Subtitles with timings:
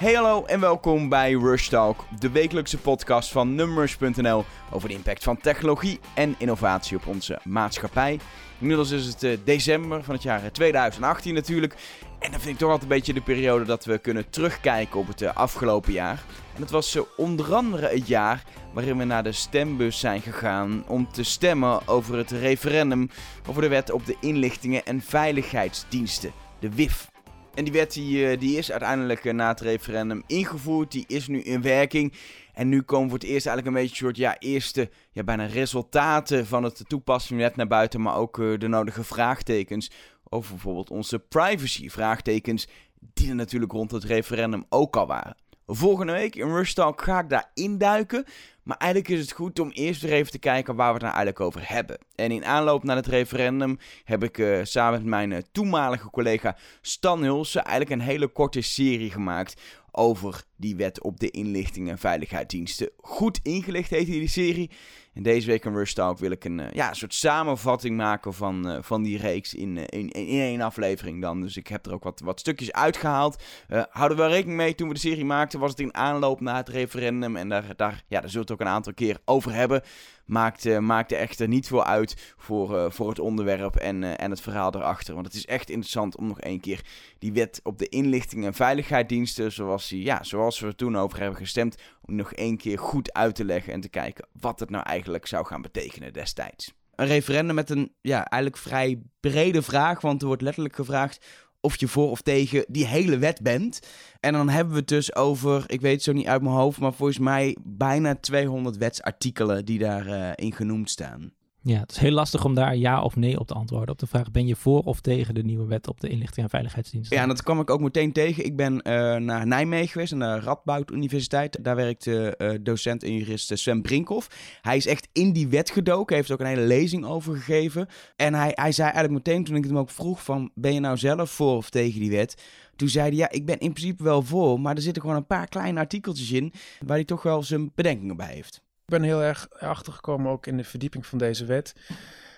[0.00, 5.24] Hey hallo en welkom bij Rush Talk, de wekelijkse podcast van Numbers.nl over de impact
[5.24, 8.18] van technologie en innovatie op onze maatschappij.
[8.58, 11.74] Inmiddels is het uh, december van het jaar 2018 natuurlijk.
[12.18, 15.06] En dan vind ik toch altijd een beetje de periode dat we kunnen terugkijken op
[15.06, 16.22] het uh, afgelopen jaar.
[16.54, 18.42] En het was uh, onder andere het jaar
[18.72, 23.10] waarin we naar de stembus zijn gegaan om te stemmen over het referendum
[23.48, 27.08] over de wet op de inlichtingen en veiligheidsdiensten, de WIF.
[27.54, 31.62] En die wet die, die is uiteindelijk na het referendum ingevoerd, die is nu in
[31.62, 32.12] werking.
[32.54, 35.46] En nu komen voor het eerst eigenlijk een beetje een soort ja, eerste ja, bijna
[35.46, 39.90] resultaten van het toepassing net naar buiten, maar ook uh, de nodige vraagtekens
[40.28, 42.68] over bijvoorbeeld onze privacy vraagtekens,
[43.00, 45.36] die er natuurlijk rond het referendum ook al waren.
[45.66, 48.24] Volgende week in Rush Talk ga ik daar induiken.
[48.70, 51.14] Maar eigenlijk is het goed om eerst weer even te kijken waar we het nou
[51.14, 51.98] eigenlijk over hebben.
[52.14, 56.56] En in aanloop naar het referendum heb ik uh, samen met mijn uh, toenmalige collega
[56.80, 59.60] Stan Hulsen eigenlijk een hele korte serie gemaakt
[60.00, 62.90] over die wet op de inlichting en veiligheidsdiensten.
[62.96, 64.70] Goed ingelicht heet die serie.
[65.14, 68.70] En deze week in Rush Talk wil ik een, uh, ja, soort samenvatting maken van,
[68.70, 71.40] uh, van die reeks in, uh, in, in één aflevering dan.
[71.40, 73.42] Dus ik heb er ook wat, wat stukjes uitgehaald.
[73.90, 76.68] houden we rekening mee toen we de serie maakten, was het in aanloop naar het
[76.68, 77.36] referendum.
[77.36, 79.82] En daar, daar, ja, daar zullen we het ook een aantal keer over hebben.
[80.30, 85.14] Maakte, maakte echter niet veel uit voor, voor het onderwerp en, en het verhaal erachter.
[85.14, 86.80] Want het is echt interessant om nog één keer
[87.18, 91.18] die wet op de inlichting en veiligheidsdiensten, zoals, die, ja, zoals we er toen over
[91.18, 94.70] hebben gestemd, om nog één keer goed uit te leggen en te kijken wat het
[94.70, 96.74] nou eigenlijk zou gaan betekenen destijds.
[96.94, 101.26] Een referendum met een ja, eigenlijk vrij brede vraag, want er wordt letterlijk gevraagd
[101.60, 103.80] of je voor of tegen die hele wet bent.
[104.20, 106.78] En dan hebben we het dus over, ik weet het zo niet uit mijn hoofd,
[106.78, 111.32] maar volgens mij bijna 200 wetsartikelen die daarin uh, genoemd staan.
[111.62, 113.88] Ja, het is heel lastig om daar ja of nee op te antwoorden.
[113.88, 116.50] Op de vraag, ben je voor of tegen de nieuwe wet op de inlichting en
[116.50, 117.16] veiligheidsdiensten?
[117.16, 118.44] Ja, en dat kwam ik ook meteen tegen.
[118.44, 118.82] Ik ben uh,
[119.16, 121.58] naar Nijmegen geweest, aan de Radboud Universiteit.
[121.64, 124.58] Daar werkte uh, docent en jurist Sven Brinkhoff.
[124.60, 127.86] Hij is echt in die wet gedoken, heeft ook een hele lezing over gegeven.
[128.16, 130.96] En hij, hij zei eigenlijk meteen, toen ik hem ook vroeg van, ben je nou
[130.96, 132.42] zelf voor of tegen die wet?
[132.76, 135.26] Toen zei hij, ja, ik ben in principe wel voor, maar er zitten gewoon een
[135.26, 136.52] paar kleine artikeltjes in
[136.86, 138.62] waar hij toch wel zijn bedenkingen bij heeft.
[138.90, 141.74] Ben heel erg achtergekomen ook in de verdieping van deze wet.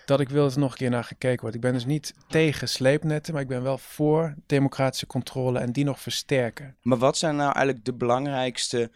[0.05, 1.55] Dat ik wil dat nog een keer naar gekeken wordt.
[1.55, 5.83] Ik ben dus niet tegen sleepnetten, maar ik ben wel voor democratische controle en die
[5.83, 6.75] nog versterken.
[6.81, 8.91] Maar wat zijn nou eigenlijk de belangrijkste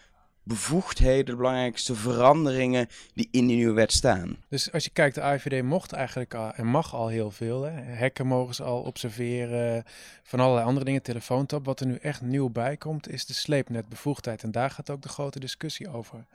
[0.48, 4.38] bevoegdheden, de belangrijkste veranderingen die in die nieuwe wet staan.
[4.50, 7.64] Dus als je kijkt, de AIVD mocht eigenlijk al en mag al heel veel.
[7.64, 7.96] Hè.
[7.96, 9.84] Hacken mogen ze al observeren,
[10.24, 11.66] van allerlei andere dingen, telefoontap.
[11.66, 14.44] Wat er nu echt nieuw bij komt, is de sleepnetbevoegdheid.
[14.44, 16.26] En daar gaat ook de grote discussie over.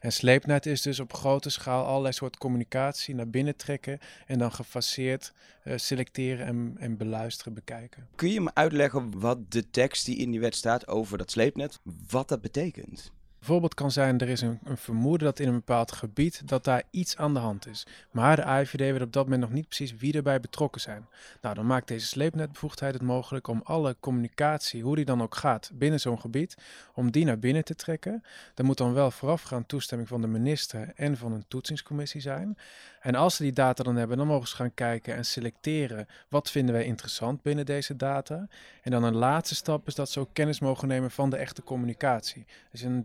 [0.00, 4.52] En sleepnet is dus op grote schaal allerlei soort communicatie naar binnen trekken en dan
[4.52, 5.32] gefaseerd
[5.64, 8.08] uh, selecteren en, en beluisteren, bekijken.
[8.14, 11.80] Kun je me uitleggen wat de tekst die in die wet staat over dat sleepnet,
[12.08, 13.12] wat dat betekent?
[13.40, 16.82] Bijvoorbeeld kan zijn, er is een, een, vermoeden dat in een bepaald gebied dat daar
[16.90, 17.86] iets aan de hand is.
[18.10, 21.06] Maar de AIVD weet op dat moment nog niet precies wie erbij betrokken zijn.
[21.40, 25.70] Nou, dan maakt deze sleepnetbevoegdheid het mogelijk om alle communicatie, hoe die dan ook gaat,
[25.74, 26.56] binnen zo'n gebied,
[26.94, 28.24] om die naar binnen te trekken.
[28.54, 32.58] Er moet dan wel voorafgaand toestemming van de minister en van een toetsingscommissie zijn.
[33.00, 36.50] En als ze die data dan hebben, dan mogen ze gaan kijken en selecteren wat
[36.50, 38.48] vinden wij interessant binnen deze data.
[38.82, 41.62] En dan een laatste stap is dat ze ook kennis mogen nemen van de echte
[41.62, 42.46] communicatie.
[42.70, 43.04] Dus een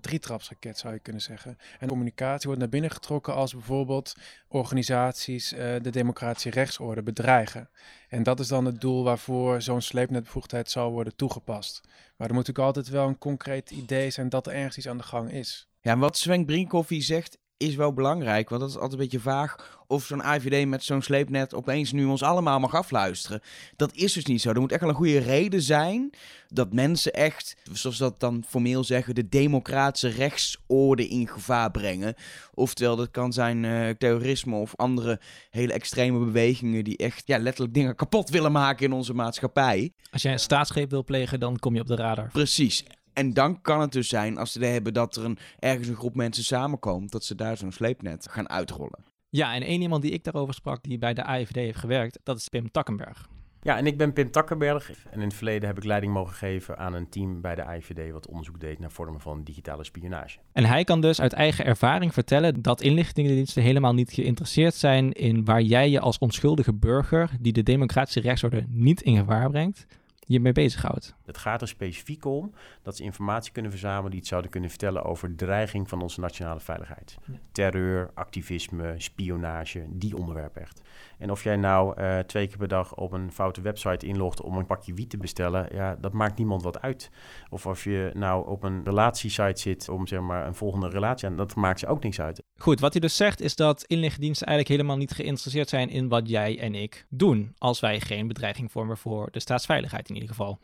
[0.78, 1.58] zou je kunnen zeggen.
[1.80, 4.14] En communicatie wordt naar binnen getrokken als bijvoorbeeld
[4.48, 7.70] organisaties uh, de democratische rechtsorde bedreigen.
[8.10, 11.82] En dat is dan het doel waarvoor zo'n sleepnetbevoegdheid zal worden toegepast.
[11.84, 14.98] Maar er moet natuurlijk altijd wel een concreet idee zijn dat er ergens iets aan
[14.98, 15.68] de gang is.
[15.82, 18.50] Ja, wat Sven Brinkhoff zegt, is wel belangrijk.
[18.50, 22.06] Want dat is altijd een beetje vaag of zo'n IVD met zo'n sleepnet opeens nu
[22.06, 23.42] ons allemaal mag afluisteren.
[23.76, 24.50] Dat is dus niet zo.
[24.50, 26.10] Er moet echt wel een goede reden zijn
[26.48, 32.16] dat mensen echt, zoals dat dan formeel zeggen, de democratische rechtsorde in gevaar brengen.
[32.54, 37.74] Oftewel, dat kan zijn uh, terrorisme of andere hele extreme bewegingen die echt ja, letterlijk
[37.74, 39.94] dingen kapot willen maken in onze maatschappij.
[40.12, 42.30] Als jij een staatsgreep wil plegen, dan kom je op de radar.
[42.32, 42.84] Precies.
[43.16, 46.16] En dan kan het dus zijn, als ze hebben dat er een, ergens een groep
[46.16, 49.06] mensen samenkomt, dat ze daar zo'n sleepnet gaan uitrollen.
[49.30, 52.38] Ja, en één iemand die ik daarover sprak, die bij de AFD heeft gewerkt, dat
[52.38, 53.28] is Pim Takkenberg.
[53.62, 54.92] Ja, en ik ben Pim Takkenberg.
[55.10, 58.12] En in het verleden heb ik leiding mogen geven aan een team bij de AIVD...
[58.12, 60.40] wat onderzoek deed naar vormen van digitale spionage.
[60.52, 65.12] En hij kan dus uit eigen ervaring vertellen dat inlichtingendiensten helemaal niet geïnteresseerd zijn...
[65.12, 69.86] in waar jij je als onschuldige burger, die de democratische rechtsorde niet in gevaar brengt,
[70.20, 71.16] je mee bezighoudt.
[71.26, 75.04] Het gaat er specifiek om dat ze informatie kunnen verzamelen die het zouden kunnen vertellen
[75.04, 77.18] over dreiging van onze nationale veiligheid.
[77.52, 80.82] Terreur, activisme, spionage, die onderwerpen echt.
[81.18, 84.58] En of jij nou uh, twee keer per dag op een foute website inlogt om
[84.58, 87.10] een pakje wiet te bestellen, ja, dat maakt niemand wat uit.
[87.50, 91.36] Of of je nou op een relatiesite zit om zeg maar een volgende relatie aan,
[91.36, 92.44] dat maakt ze ook niks uit.
[92.58, 96.30] Goed, wat hij dus zegt is dat inlichtingendiensten eigenlijk helemaal niet geïnteresseerd zijn in wat
[96.30, 100.60] jij en ik doen, als wij geen bedreiging vormen voor de staatsveiligheid in ieder geval.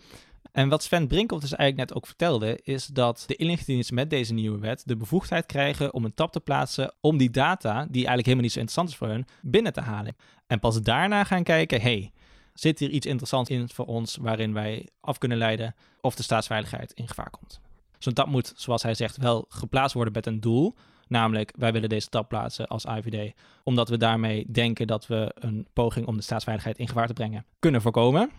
[0.51, 4.33] En wat Sven Brinkhoff dus eigenlijk net ook vertelde, is dat de inlichtingendiensten met deze
[4.33, 8.25] nieuwe wet de bevoegdheid krijgen om een tap te plaatsen om die data, die eigenlijk
[8.25, 10.15] helemaal niet zo interessant is voor hun, binnen te halen.
[10.47, 12.11] En pas daarna gaan kijken, hey,
[12.53, 16.91] zit hier iets interessants in voor ons waarin wij af kunnen leiden of de staatsveiligheid
[16.93, 17.59] in gevaar komt.
[17.97, 20.75] Zo'n tap moet, zoals hij zegt, wel geplaatst worden met een doel.
[21.07, 23.33] Namelijk, wij willen deze tap plaatsen als IVD,
[23.63, 27.45] omdat we daarmee denken dat we een poging om de staatsveiligheid in gevaar te brengen
[27.59, 28.31] kunnen voorkomen.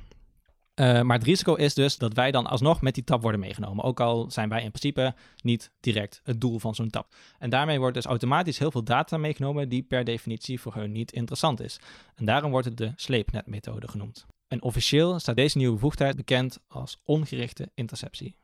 [0.80, 3.84] Uh, maar het risico is dus dat wij dan alsnog met die tap worden meegenomen.
[3.84, 7.14] Ook al zijn wij in principe niet direct het doel van zo'n tap.
[7.38, 11.12] En daarmee wordt dus automatisch heel veel data meegenomen die per definitie voor hun niet
[11.12, 11.80] interessant is.
[12.14, 14.26] En daarom wordt het de sleepnetmethode genoemd.
[14.48, 18.36] En officieel staat deze nieuwe bevoegdheid bekend als ongerichte interceptie.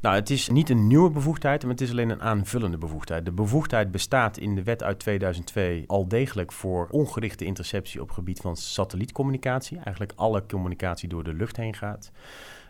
[0.00, 3.24] Nou, het is niet een nieuwe bevoegdheid, maar het is alleen een aanvullende bevoegdheid.
[3.24, 8.40] De bevoegdheid bestaat in de wet uit 2002 al degelijk voor ongerichte interceptie op gebied
[8.40, 9.78] van satellietcommunicatie.
[9.84, 12.10] Eigenlijk alle communicatie door de lucht heen gaat.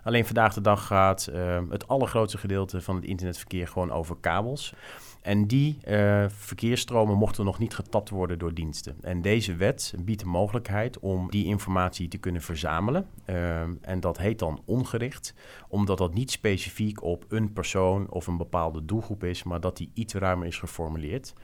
[0.02, 4.75] Alleen vandaag de dag gaat uh, het allergrootste gedeelte van het internetverkeer gewoon over kabels.
[5.23, 8.97] En die uh, verkeersstromen mochten nog niet getapt worden door diensten.
[9.00, 13.06] En deze wet biedt de mogelijkheid om die informatie te kunnen verzamelen.
[13.26, 15.35] Uh, en dat heet dan ongericht,
[15.69, 19.91] omdat dat niet specifiek op een persoon of een bepaalde doelgroep is, maar dat die
[19.94, 21.35] iets ruimer is geformuleerd.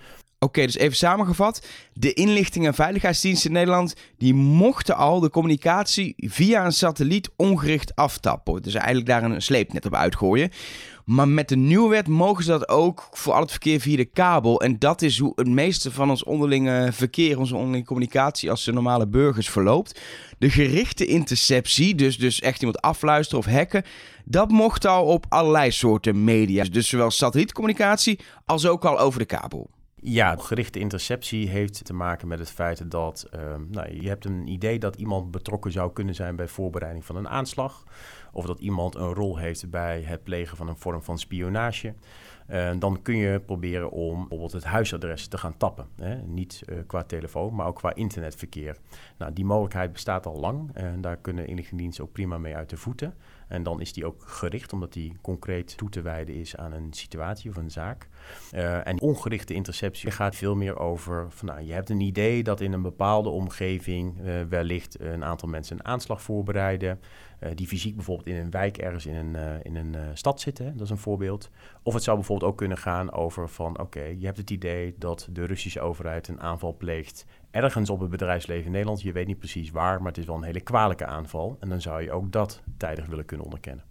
[0.44, 1.66] Oké, dus even samengevat.
[1.92, 3.94] De inlichting- en veiligheidsdiensten in Nederland...
[4.18, 8.62] die mochten al de communicatie via een satelliet ongericht aftappen.
[8.62, 10.50] Dus eigenlijk daar een sleepnet op uitgooien.
[11.04, 14.04] Maar met de nieuwe wet mogen ze dat ook voor al het verkeer via de
[14.04, 14.60] kabel.
[14.60, 18.72] En dat is hoe het meeste van ons onderlinge verkeer, onze onderlinge communicatie als de
[18.72, 20.00] normale burgers verloopt.
[20.38, 23.84] De gerichte interceptie, dus, dus echt iemand afluisteren of hacken,
[24.24, 26.64] dat mocht al op allerlei soorten media.
[26.64, 29.70] Dus zowel satellietcommunicatie als ook al over de kabel.
[30.06, 34.46] Ja, gerichte interceptie heeft te maken met het feit dat uh, nou, je hebt een
[34.46, 37.84] idee dat iemand betrokken zou kunnen zijn bij voorbereiding van een aanslag.
[38.32, 41.94] Of dat iemand een rol heeft bij het plegen van een vorm van spionage.
[42.50, 45.86] Uh, dan kun je proberen om bijvoorbeeld het huisadres te gaan tappen.
[45.96, 46.16] Hè?
[46.16, 48.76] Niet uh, qua telefoon, maar ook qua internetverkeer.
[49.18, 52.76] Nou, die mogelijkheid bestaat al lang en daar kunnen inlichtingendiensten ook prima mee uit de
[52.76, 53.14] voeten.
[53.48, 56.92] En dan is die ook gericht, omdat die concreet toe te wijden is aan een
[56.92, 58.08] situatie of een zaak.
[58.54, 62.60] Uh, en ongerichte interceptie gaat veel meer over van nou, je hebt een idee dat
[62.60, 67.00] in een bepaalde omgeving wellicht een aantal mensen een aanslag voorbereiden.
[67.44, 70.80] Uh, die fysiek bijvoorbeeld in een wijk ergens in een, in een stad zitten, dat
[70.80, 71.50] is een voorbeeld.
[71.82, 75.28] Of het zou bijvoorbeeld ook kunnen gaan over van oké, je hebt het idee dat
[75.32, 79.02] de Russische overheid een aanval pleegt ergens op het bedrijfsleven in Nederland.
[79.02, 81.56] Je weet niet precies waar, maar het is wel een hele kwalijke aanval.
[81.60, 83.84] En dan zou je ook dat tijdig willen kunnen onderkennen.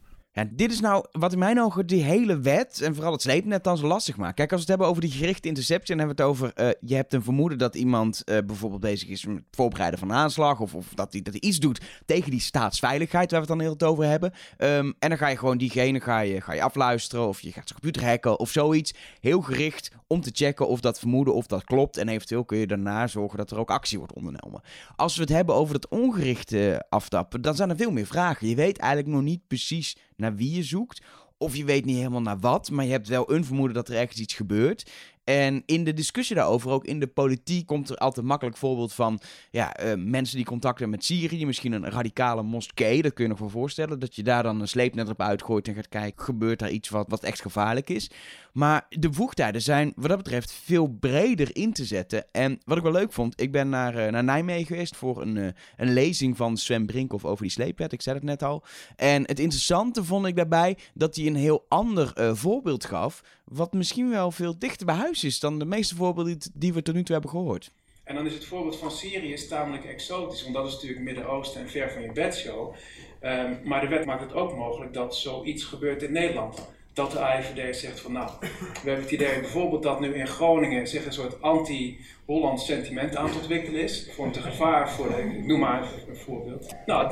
[0.51, 3.77] Dit is nou wat in mijn ogen die hele wet en vooral het sleepnet dan
[3.77, 4.35] zo lastig maakt.
[4.35, 6.65] Kijk, als we het hebben over die gerichte interceptie, dan hebben we het over...
[6.65, 10.09] Uh, je hebt een vermoeden dat iemand uh, bijvoorbeeld bezig is met het voorbereiden van
[10.09, 10.59] een aanslag...
[10.59, 13.73] of, of dat hij dat iets doet tegen die staatsveiligheid, waar we het dan heel
[13.73, 14.33] het over hebben.
[14.57, 17.67] Um, en dan ga je gewoon diegene ga je, ga je afluisteren of je gaat
[17.67, 18.93] zijn computer hacken of zoiets.
[19.19, 21.97] Heel gericht om te checken of dat vermoeden of dat klopt.
[21.97, 24.61] En eventueel kun je daarna zorgen dat er ook actie wordt ondernomen.
[24.95, 28.47] Als we het hebben over het ongerichte aftappen, dan zijn er veel meer vragen.
[28.47, 31.01] Je weet eigenlijk nog niet precies naar wie je zoekt.
[31.37, 33.95] Of je weet niet helemaal naar wat, maar je hebt wel een vermoeden dat er
[33.95, 34.91] ergens iets gebeurt.
[35.23, 39.19] En in de discussie daarover, ook in de politiek, komt er altijd makkelijk voorbeeld van
[39.51, 41.45] ja, uh, mensen die contact hebben met Syrië.
[41.45, 43.99] Misschien een radicale moskee, dat kun je nog wel voorstellen.
[43.99, 47.09] Dat je daar dan een sleepnet op uitgooit en gaat kijken, gebeurt daar iets wat,
[47.09, 48.09] wat echt gevaarlijk is.
[48.53, 52.25] Maar de bevoegdheden zijn wat dat betreft veel breder in te zetten.
[52.31, 55.35] En wat ik wel leuk vond, ik ben naar, uh, naar Nijmegen geweest voor een,
[55.35, 57.91] uh, een lezing van Sven Brinkhoff over die sleepwet.
[57.91, 58.63] Ik zei het net al.
[58.95, 63.23] En het interessante vond ik daarbij dat hij een heel ander uh, voorbeeld gaf.
[63.45, 66.95] Wat misschien wel veel dichter bij huis is dan de meeste voorbeelden die we tot
[66.95, 67.71] nu toe hebben gehoord.
[68.03, 71.61] En dan is het voorbeeld van Syrië is tamelijk exotisch, want dat is natuurlijk Midden-Oosten
[71.61, 72.75] en ver van je bedshow.
[73.21, 77.19] Um, maar de wet maakt het ook mogelijk dat zoiets gebeurt in Nederland dat de
[77.19, 81.13] AIVD zegt van nou, we hebben het idee bijvoorbeeld dat nu in Groningen zich een
[81.13, 84.09] soort anti-Hollands sentiment aan het ontwikkelen is.
[84.11, 86.75] Vormt een gevaar voor, de, noem maar een voorbeeld.
[86.85, 87.09] Nou,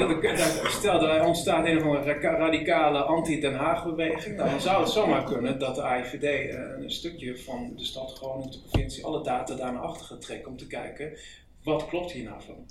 [0.67, 4.91] stel dat er ontstaat een of andere radicale anti-Den Haag beweging, nou, dan zou het
[4.91, 9.23] zomaar kunnen dat de AIVD eh, een stukje van de stad Groningen, de provincie, alle
[9.23, 11.17] data daar naar achter gaat trekken om te kijken
[11.63, 12.65] wat klopt hier nou van.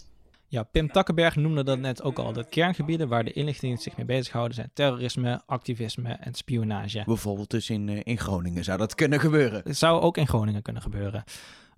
[0.50, 2.32] Ja, Pim Takkenberg noemde dat net ook al.
[2.32, 7.02] De kerngebieden waar de inlichtingendienst zich mee bezighouden zijn terrorisme, activisme en spionage.
[7.06, 9.62] Bijvoorbeeld dus in, eh, in Groningen zou dat kunnen gebeuren.
[9.64, 11.24] Het zou ook in Groningen kunnen gebeuren.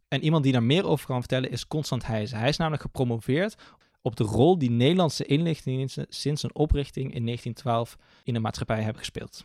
[0.09, 2.39] En iemand die daar meer over kan vertellen is Constant Heijzen.
[2.39, 3.55] Hij is namelijk gepromoveerd
[4.03, 8.99] op de rol die Nederlandse inlichtingendiensten sinds hun oprichting in 1912 in de maatschappij hebben
[8.99, 9.45] gespeeld.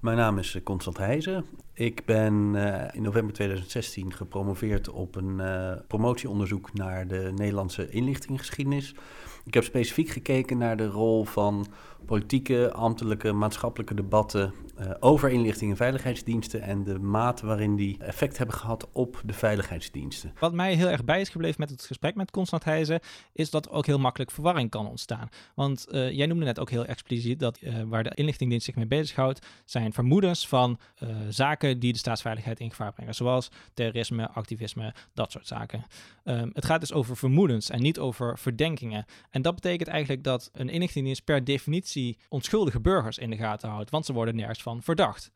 [0.00, 1.44] Mijn naam is eh, Constant Heijzen.
[1.76, 8.94] Ik ben uh, in november 2016 gepromoveerd op een uh, promotieonderzoek naar de Nederlandse inlichtingengeschiedenis.
[9.44, 11.66] Ik heb specifiek gekeken naar de rol van
[12.06, 18.38] politieke, ambtelijke, maatschappelijke debatten uh, over inlichting en veiligheidsdiensten en de mate waarin die effect
[18.38, 20.32] hebben gehad op de veiligheidsdiensten.
[20.38, 23.00] Wat mij heel erg bij is gebleven met het gesprek met Constant Heijzen,
[23.32, 25.28] is dat er ook heel makkelijk verwarring kan ontstaan.
[25.54, 29.92] Want jij noemde net ook heel expliciet dat waar de inlichtingdienst zich mee bezighoudt, zijn
[29.92, 30.78] vermoedens van
[31.28, 35.84] zaken die de staatsveiligheid in gevaar brengen, zoals terrorisme, activisme, dat soort zaken.
[36.24, 39.04] Um, het gaat dus over vermoedens en niet over verdenkingen.
[39.30, 43.90] En dat betekent eigenlijk dat een inlichtingdienst per definitie onschuldige burgers in de gaten houdt,
[43.90, 45.32] want ze worden nergens van verdacht.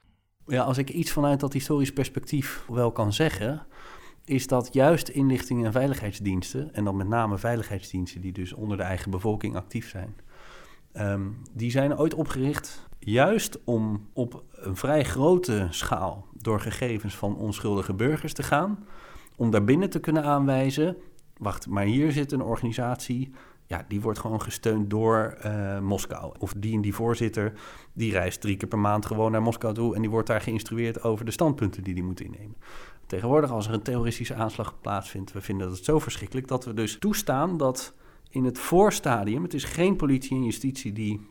[0.47, 3.67] Ja, als ik iets vanuit dat historisch perspectief wel kan zeggen,
[4.25, 8.83] is dat juist inlichting en veiligheidsdiensten, en dan met name veiligheidsdiensten die dus onder de
[8.83, 10.17] eigen bevolking actief zijn,
[10.93, 17.37] um, die zijn ooit opgericht juist om op een vrij grote schaal door gegevens van
[17.37, 18.87] onschuldige burgers te gaan,
[19.37, 20.97] om daarbinnen te kunnen aanwijzen,
[21.37, 23.33] wacht, maar hier zit een organisatie
[23.69, 26.35] ja, die wordt gewoon gesteund door uh, Moskou.
[26.39, 27.53] Of die en die voorzitter,
[27.93, 29.95] die reist drie keer per maand gewoon naar Moskou toe...
[29.95, 32.57] en die wordt daar geïnstrueerd over de standpunten die die moet innemen.
[33.07, 35.33] Tegenwoordig, als er een terroristische aanslag plaatsvindt...
[35.33, 37.95] we vinden dat zo verschrikkelijk dat we dus toestaan dat
[38.31, 39.43] in het voorstadium...
[39.43, 41.27] het is geen politie en justitie die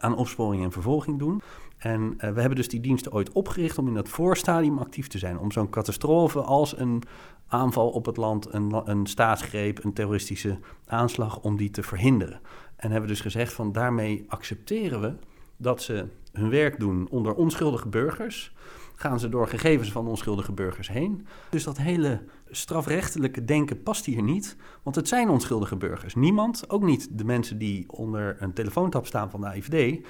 [0.00, 1.42] aan opsporing en vervolging doen...
[1.78, 5.18] En uh, we hebben dus die diensten ooit opgericht om in dat voorstadium actief te
[5.18, 5.38] zijn.
[5.38, 7.02] Om zo'n catastrofe als een
[7.46, 12.40] aanval op het land, een, een staatsgreep, een terroristische aanslag, om die te verhinderen.
[12.76, 15.14] En hebben dus gezegd van daarmee accepteren we
[15.56, 18.54] dat ze hun werk doen onder onschuldige burgers.
[19.00, 21.26] Gaan ze door gegevens van onschuldige burgers heen.
[21.50, 26.14] Dus dat hele strafrechtelijke denken past hier niet, want het zijn onschuldige burgers.
[26.14, 30.06] Niemand, ook niet de mensen die onder een telefoontap staan van de AIVD.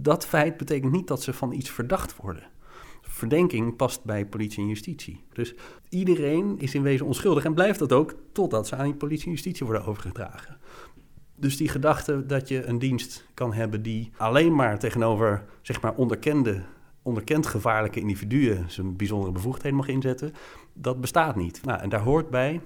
[0.00, 2.52] Dat feit betekent niet dat ze van iets verdacht worden
[3.14, 5.24] verdenking past bij politie en justitie.
[5.32, 5.54] Dus
[5.88, 9.32] iedereen is in wezen onschuldig en blijft dat ook totdat ze aan die politie en
[9.32, 10.58] justitie worden overgedragen.
[11.36, 15.94] Dus die gedachte dat je een dienst kan hebben die alleen maar tegenover zeg maar
[15.94, 16.62] onderkende,
[17.04, 20.32] onderkend gevaarlijke individuen zijn bijzondere bevoegdheden mag inzetten,
[20.72, 21.64] dat bestaat niet.
[21.64, 22.60] Nou, en daar hoort bij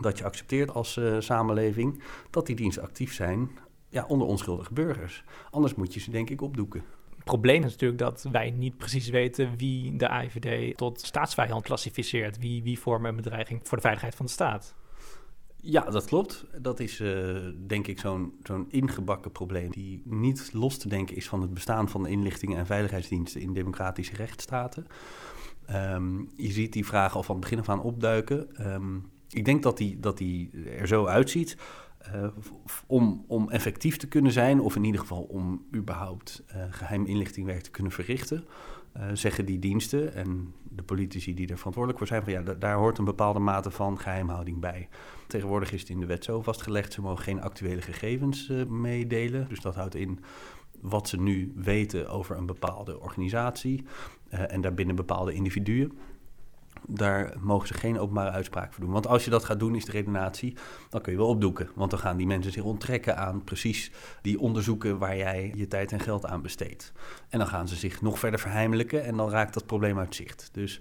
[0.00, 3.50] dat je accepteert als uh, samenleving dat die diensten actief zijn
[3.88, 5.24] ja, onder onschuldige burgers.
[5.50, 6.84] Anders moet je ze denk ik opdoeken
[7.24, 12.38] probleem is natuurlijk dat wij niet precies weten wie de AIVD tot staatsvijand klassificeert.
[12.38, 14.74] Wie, wie vormen een bedreiging voor de veiligheid van de staat.
[15.64, 16.44] Ja, dat klopt.
[16.60, 21.28] Dat is uh, denk ik zo'n zo'n ingebakken probleem die niet los te denken is
[21.28, 24.86] van het bestaan van de inlichtingen en veiligheidsdiensten in democratische rechtsstaten.
[25.70, 28.72] Um, je ziet die vraag al van het begin af aan opduiken.
[28.72, 31.56] Um, ik denk dat die, dat die er zo uitziet
[32.14, 32.26] uh,
[32.86, 37.62] om, om effectief te kunnen zijn, of in ieder geval om überhaupt uh, geheim inlichtingwerk
[37.62, 38.44] te kunnen verrichten,
[38.96, 42.76] uh, zeggen die diensten en de politici die er verantwoordelijk voor zijn, van ja, daar
[42.76, 44.88] hoort een bepaalde mate van geheimhouding bij.
[45.26, 49.48] Tegenwoordig is het in de wet zo vastgelegd, ze mogen geen actuele gegevens meedelen.
[49.48, 50.20] Dus dat houdt in
[50.80, 53.84] wat ze nu weten over een bepaalde organisatie
[54.28, 55.92] en daarbinnen bepaalde individuen
[56.86, 58.92] daar mogen ze geen openbare uitspraak voor doen.
[58.92, 60.56] Want als je dat gaat doen, is de redenatie,
[60.88, 61.68] dan kun je wel opdoeken.
[61.74, 63.90] Want dan gaan die mensen zich onttrekken aan precies
[64.22, 66.92] die onderzoeken waar jij je tijd en geld aan besteedt.
[67.28, 70.48] En dan gaan ze zich nog verder verheimelijken en dan raakt dat probleem uit zicht.
[70.52, 70.80] Dus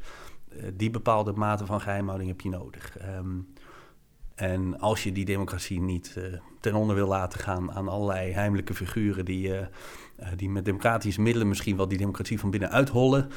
[0.49, 2.97] uh, die bepaalde mate van geheimhouding heb je nodig.
[3.17, 3.47] Um,
[4.35, 6.23] en als je die democratie niet uh,
[6.59, 9.59] ten onder wil laten gaan aan allerlei heimelijke figuren die, uh,
[10.35, 13.29] die met democratische middelen misschien wel die democratie van binnen uithollen,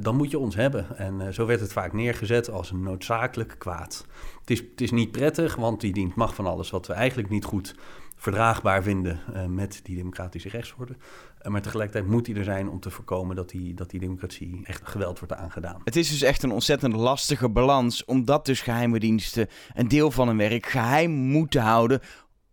[0.00, 0.96] dan moet je ons hebben.
[0.96, 4.06] En zo werd het vaak neergezet als een noodzakelijk kwaad.
[4.40, 7.28] Het is, het is niet prettig, want die dient mag van alles wat we eigenlijk
[7.28, 7.74] niet goed
[8.16, 10.96] verdraagbaar vinden met die democratische rechtsorde.
[11.42, 14.88] Maar tegelijkertijd moet hij er zijn om te voorkomen dat die, dat die democratie echt
[14.88, 15.80] geweld wordt aangedaan.
[15.84, 20.26] Het is dus echt een ontzettend lastige balans, omdat dus geheime diensten een deel van
[20.26, 22.00] hun werk geheim moeten houden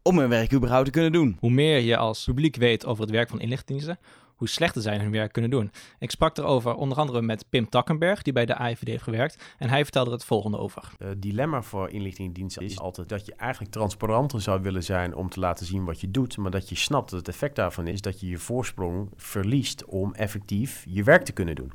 [0.08, 1.38] om hun werk überhaupt te kunnen doen.
[1.40, 5.12] Hoe meer je als publiek weet over het werk van inlichtingendiensten, hoe slechter zij hun
[5.12, 5.72] werk kunnen doen.
[6.00, 9.44] Ik sprak erover onder andere met Pim Takkenberg, die bij de AIVD heeft gewerkt.
[9.58, 10.92] En hij vertelde er het volgende over.
[10.98, 15.40] Het dilemma voor inlichtingendiensten is altijd dat je eigenlijk transparanter zou willen zijn om te
[15.40, 16.38] laten zien wat je doet.
[16.38, 20.14] Maar dat je snapt dat het effect daarvan is dat je je voorsprong verliest om
[20.14, 21.72] effectief je werk te kunnen doen.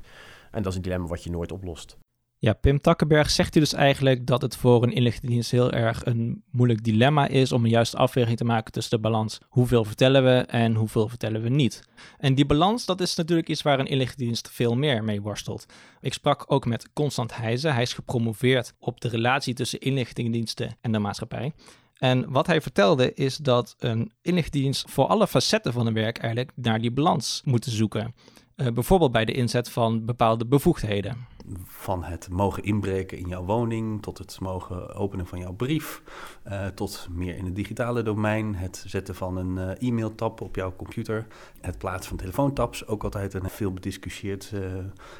[0.50, 1.98] En dat is een dilemma wat je nooit oplost.
[2.42, 6.42] Ja, Pim Takkenberg zegt u dus eigenlijk dat het voor een inlichtingendienst heel erg een
[6.50, 10.36] moeilijk dilemma is om een juiste afweging te maken tussen de balans hoeveel vertellen we
[10.38, 11.82] en hoeveel vertellen we niet.
[12.18, 15.66] En die balans, dat is natuurlijk iets waar een inlichtingendienst veel meer mee worstelt.
[16.00, 20.92] Ik sprak ook met Constant Heijzen, hij is gepromoveerd op de relatie tussen inlichtingendiensten en
[20.92, 21.52] de maatschappij.
[21.94, 26.52] En wat hij vertelde is dat een inlichtingendienst voor alle facetten van hun werk eigenlijk
[26.54, 28.14] naar die balans moet zoeken.
[28.60, 31.16] Uh, bijvoorbeeld bij de inzet van bepaalde bevoegdheden
[31.64, 36.02] van het mogen inbreken in jouw woning, tot het mogen openen van jouw brief,
[36.48, 40.76] uh, tot meer in het digitale domein, het zetten van een uh, e-mailtap op jouw
[40.76, 41.26] computer,
[41.60, 44.52] het plaatsen van telefoontaps, ook altijd een veel bediscussieerd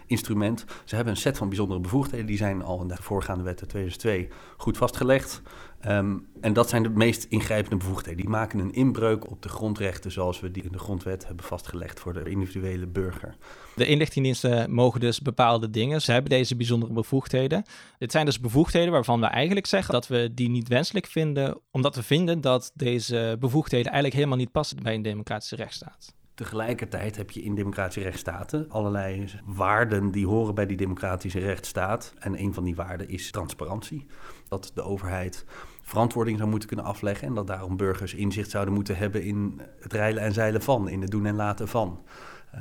[0.07, 0.65] instrument.
[0.85, 4.29] Ze hebben een set van bijzondere bevoegdheden, die zijn al in de voorgaande wet 2002
[4.57, 5.43] goed vastgelegd.
[5.89, 8.21] Um, en dat zijn de meest ingrijpende bevoegdheden.
[8.21, 12.01] Die maken een inbreuk op de grondrechten zoals we die in de grondwet hebben vastgelegd
[12.01, 13.37] voor de individuele burger.
[13.77, 16.03] De inlichtingendiensten mogen dus bepaalde dingen.
[16.03, 17.65] Ze hebben deze bijzondere bevoegdheden.
[17.99, 21.95] Dit zijn dus bevoegdheden waarvan we eigenlijk zeggen dat we die niet wenselijk vinden, omdat
[21.95, 26.19] we vinden dat deze bevoegdheden eigenlijk helemaal niet passen bij een democratische rechtsstaat.
[26.41, 32.15] Tegelijkertijd heb je in democratische rechtsstaten allerlei waarden die horen bij die democratische rechtsstaat.
[32.19, 34.07] En een van die waarden is transparantie.
[34.49, 35.45] Dat de overheid
[35.83, 39.93] verantwoording zou moeten kunnen afleggen en dat daarom burgers inzicht zouden moeten hebben in het
[39.93, 42.01] rijlen en zeilen van, in het doen en laten van.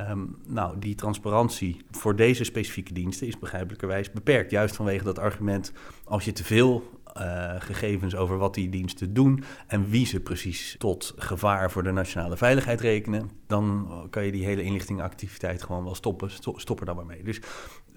[0.09, 4.51] Um, nou, die transparantie voor deze specifieke diensten is begrijpelijkerwijs beperkt.
[4.51, 5.71] Juist vanwege dat argument,
[6.03, 10.75] als je te veel uh, gegevens over wat die diensten doen en wie ze precies
[10.77, 15.95] tot gevaar voor de nationale veiligheid rekenen, dan kan je die hele inlichtingactiviteit gewoon wel
[15.95, 16.29] stoppen.
[16.55, 17.23] Stop er dan maar mee.
[17.23, 17.41] Dus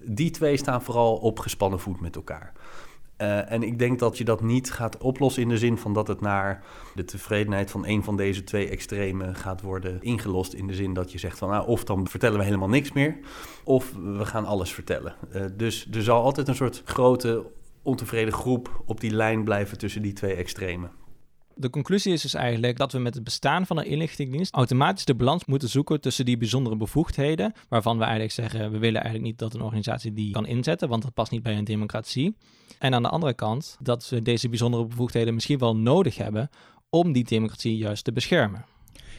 [0.03, 2.53] die twee staan vooral op gespannen voet met elkaar.
[3.17, 6.07] Uh, en ik denk dat je dat niet gaat oplossen in de zin van dat
[6.07, 6.63] het naar
[6.95, 10.53] de tevredenheid van een van deze twee extremen gaat worden ingelost.
[10.53, 13.17] In de zin dat je zegt van nou, of dan vertellen we helemaal niks meer,
[13.63, 15.15] of we gaan alles vertellen.
[15.35, 17.45] Uh, dus er zal altijd een soort grote
[17.83, 20.91] ontevreden groep op die lijn blijven tussen die twee extremen.
[21.55, 25.15] De conclusie is dus eigenlijk dat we met het bestaan van een inlichtingendienst automatisch de
[25.15, 29.39] balans moeten zoeken tussen die bijzondere bevoegdheden, waarvan we eigenlijk zeggen we willen eigenlijk niet
[29.39, 32.35] dat een organisatie die kan inzetten, want dat past niet bij een democratie.
[32.79, 36.49] En aan de andere kant dat we deze bijzondere bevoegdheden misschien wel nodig hebben
[36.89, 38.65] om die democratie juist te beschermen.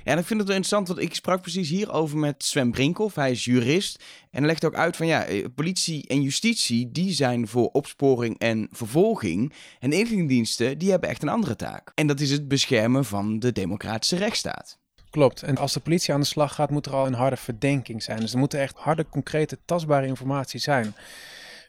[0.04, 3.14] Ja, en ik vind het wel interessant, want ik sprak precies hierover met Sven Brinkhoff.
[3.14, 7.48] Hij is jurist en legt ook uit van ja, eh, politie en justitie, die zijn
[7.48, 9.52] voor opsporing en vervolging.
[9.78, 11.92] En inlichtingendiensten, die hebben echt een andere taak.
[11.94, 14.78] En dat is het beschermen van de democratische rechtsstaat.
[15.10, 15.42] Klopt.
[15.42, 18.20] En als de politie aan de slag gaat, moet er al een harde verdenking zijn.
[18.20, 20.94] Dus er moet echt harde, concrete, tastbare informatie zijn.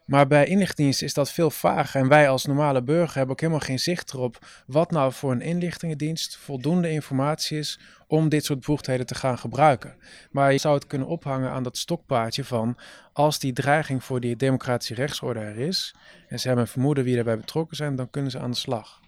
[0.06, 2.02] Maar bij inlichtingendiensten is dat veel vager.
[2.02, 4.38] En wij als normale burger hebben ook helemaal geen zicht erop
[4.68, 9.96] wat nou voor een inlichtingendienst voldoende informatie is om dit soort bevoegdheden te gaan gebruiken.
[10.32, 12.78] Maar je zou het kunnen ophangen aan dat stokpaardje van
[13.14, 15.96] als die dreiging voor die democratische rechtsorde er is
[16.28, 19.04] en ze hebben vermoeden wie erbij betrokken zijn, dan kunnen ze aan de slag.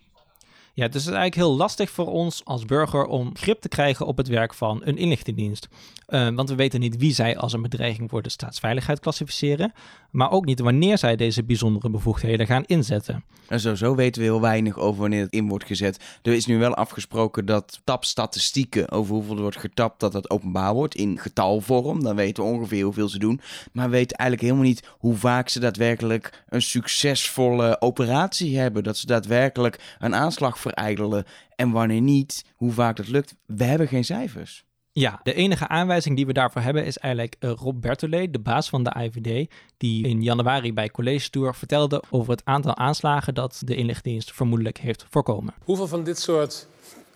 [0.78, 4.18] Ja, het is eigenlijk heel lastig voor ons als burger om grip te krijgen op
[4.18, 5.68] het werk van een inlichtingendienst.
[6.08, 9.74] Uh, want we weten niet wie zij als een bedreiging voor de staatsveiligheid klassificeren,
[10.18, 13.24] maar ook niet wanneer zij deze bijzondere bevoegdheden gaan inzetten.
[13.48, 16.20] En sowieso weten we heel weinig over wanneer het in wordt gezet.
[16.22, 20.74] Er is nu wel afgesproken dat tapstatistieken over hoeveel er wordt getapt, dat dat openbaar
[20.74, 22.04] wordt in getalvorm.
[22.04, 23.42] Dan weten we ongeveer hoeveel ze doen.
[23.72, 28.84] Maar we weten eigenlijk helemaal niet hoe vaak ze daadwerkelijk een succesvolle operatie hebben.
[28.84, 31.26] Dat ze daadwerkelijk een aanslag verijdelen.
[31.56, 33.36] En wanneer niet, hoe vaak dat lukt.
[33.46, 34.67] We hebben geen cijfers.
[35.00, 38.70] Ja, de enige aanwijzing die we daarvoor hebben is eigenlijk uh, Rob Bertolet, de baas
[38.70, 43.62] van de IVD, die in januari bij College Tour vertelde over het aantal aanslagen dat
[43.66, 45.54] de inlichtingendienst vermoedelijk heeft voorkomen.
[45.64, 46.68] Hoeveel van dit soort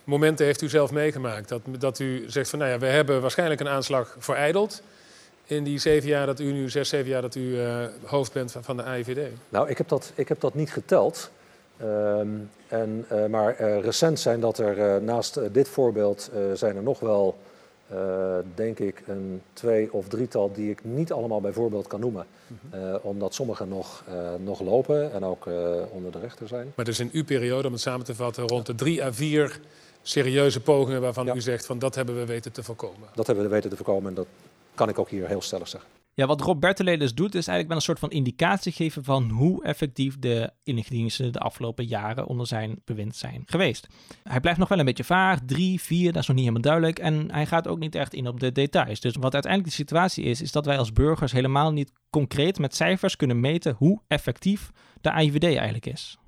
[0.04, 1.48] momenten heeft u zelf meegemaakt?
[1.48, 4.82] Dat, dat u zegt van nou ja, we hebben waarschijnlijk een aanslag verijdeld
[5.44, 8.52] in die zeven jaar dat u nu, zes, zeven jaar dat u uh, hoofd bent
[8.52, 9.30] van, van de IVD?
[9.48, 11.30] Nou, ik heb dat, ik heb dat niet geteld.
[11.82, 17.38] Um, en, uh, maar recent zijn dat er naast dit voorbeeld zijn er nog wel
[17.92, 22.26] uh, denk ik een twee of drietal die ik niet allemaal bij voorbeeld kan noemen.
[22.74, 25.46] uh, omdat sommige nog, uh, nog lopen en ook
[25.90, 26.72] onder de rechter zijn.
[26.76, 29.60] Maar dus in uw periode, om het samen te vatten, rond de drie à vier
[30.02, 31.34] serieuze pogingen waarvan ja.
[31.34, 33.08] u zegt van dat hebben we weten te voorkomen.
[33.14, 34.26] Dat hebben we weten te voorkomen en dat
[34.74, 35.90] kan ik ook hier heel stellig zeggen.
[36.14, 39.64] Ja, wat Rob Berteleders doet, is eigenlijk wel een soort van indicatie geven van hoe
[39.64, 43.86] effectief de inlichtingendiensten de afgelopen jaren onder zijn bewind zijn geweest.
[44.22, 46.98] Hij blijft nog wel een beetje vaag, drie, vier, dat is nog niet helemaal duidelijk.
[46.98, 49.00] En hij gaat ook niet echt in op de details.
[49.00, 52.74] Dus wat uiteindelijk de situatie is, is dat wij als burgers helemaal niet concreet met
[52.74, 54.70] cijfers kunnen meten hoe effectief
[55.00, 56.18] de IVD eigenlijk is.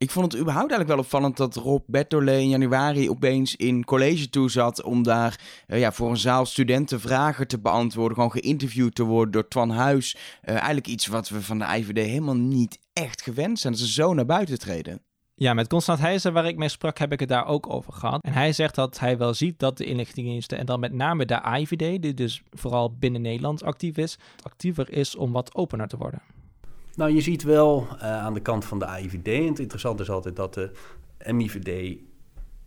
[0.00, 4.30] Ik vond het überhaupt eigenlijk wel opvallend dat Rob Bertolet in januari opeens in college
[4.30, 8.94] toe zat om daar uh, ja, voor een zaal studenten vragen te beantwoorden, gewoon geïnterviewd
[8.94, 10.16] te worden door Twan Huis.
[10.16, 13.92] Uh, eigenlijk iets wat we van de IVD helemaal niet echt gewend zijn, dat ze
[13.92, 15.02] zo naar buiten treden.
[15.34, 18.22] Ja, met Constant Heijzen, waar ik mee sprak, heb ik het daar ook over gehad.
[18.22, 21.40] En hij zegt dat hij wel ziet dat de inlichtingendiensten, en dan met name de
[21.58, 26.22] IVD, die dus vooral binnen Nederland actief is, actiever is om wat opener te worden.
[26.98, 30.10] Nou, je ziet wel uh, aan de kant van de AIVD, en het interessante is
[30.10, 30.70] altijd dat de
[31.32, 31.98] MIVD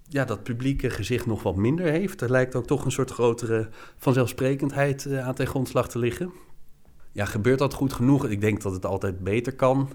[0.07, 2.21] ja, dat publieke gezicht nog wat minder heeft.
[2.21, 6.31] Er lijkt ook toch een soort grotere vanzelfsprekendheid uh, aan ten grondslag te liggen.
[7.11, 8.27] Ja, gebeurt dat goed genoeg?
[8.27, 9.89] Ik denk dat het altijd beter kan.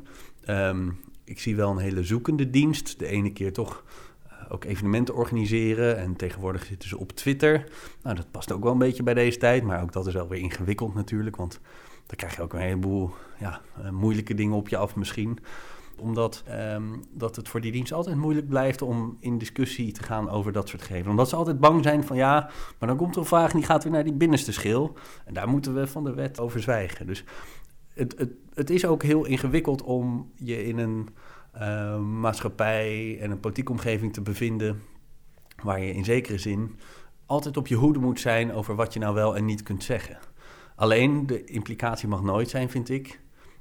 [0.49, 2.99] Um, ik zie wel een hele zoekende dienst.
[2.99, 3.85] De ene keer toch
[4.27, 5.97] uh, ook evenementen organiseren.
[5.97, 7.69] En tegenwoordig zitten ze op Twitter.
[8.03, 9.63] Nou, dat past ook wel een beetje bij deze tijd.
[9.63, 11.37] Maar ook dat is wel weer ingewikkeld natuurlijk.
[11.37, 11.61] Want
[12.07, 15.39] dan krijg je ook een heleboel ja, uh, moeilijke dingen op je af misschien
[15.99, 20.31] omdat um, dat het voor die dienst altijd moeilijk blijft om in discussie te gaan
[20.31, 21.09] over dat soort gegevens.
[21.09, 23.67] Omdat ze altijd bang zijn van ja, maar dan komt er een vraag en die
[23.67, 24.97] gaat weer naar die binnenste schil.
[25.25, 27.07] En daar moeten we van de wet over zwijgen.
[27.07, 27.25] Dus
[27.95, 31.09] het, het, het is ook heel ingewikkeld om je in een
[31.59, 34.83] uh, maatschappij en een politieke omgeving te bevinden
[35.63, 36.79] waar je in zekere zin
[37.27, 40.19] altijd op je hoede moet zijn over wat je nou wel en niet kunt zeggen.
[40.77, 43.21] Alleen de implicatie mag nooit zijn, vind ik,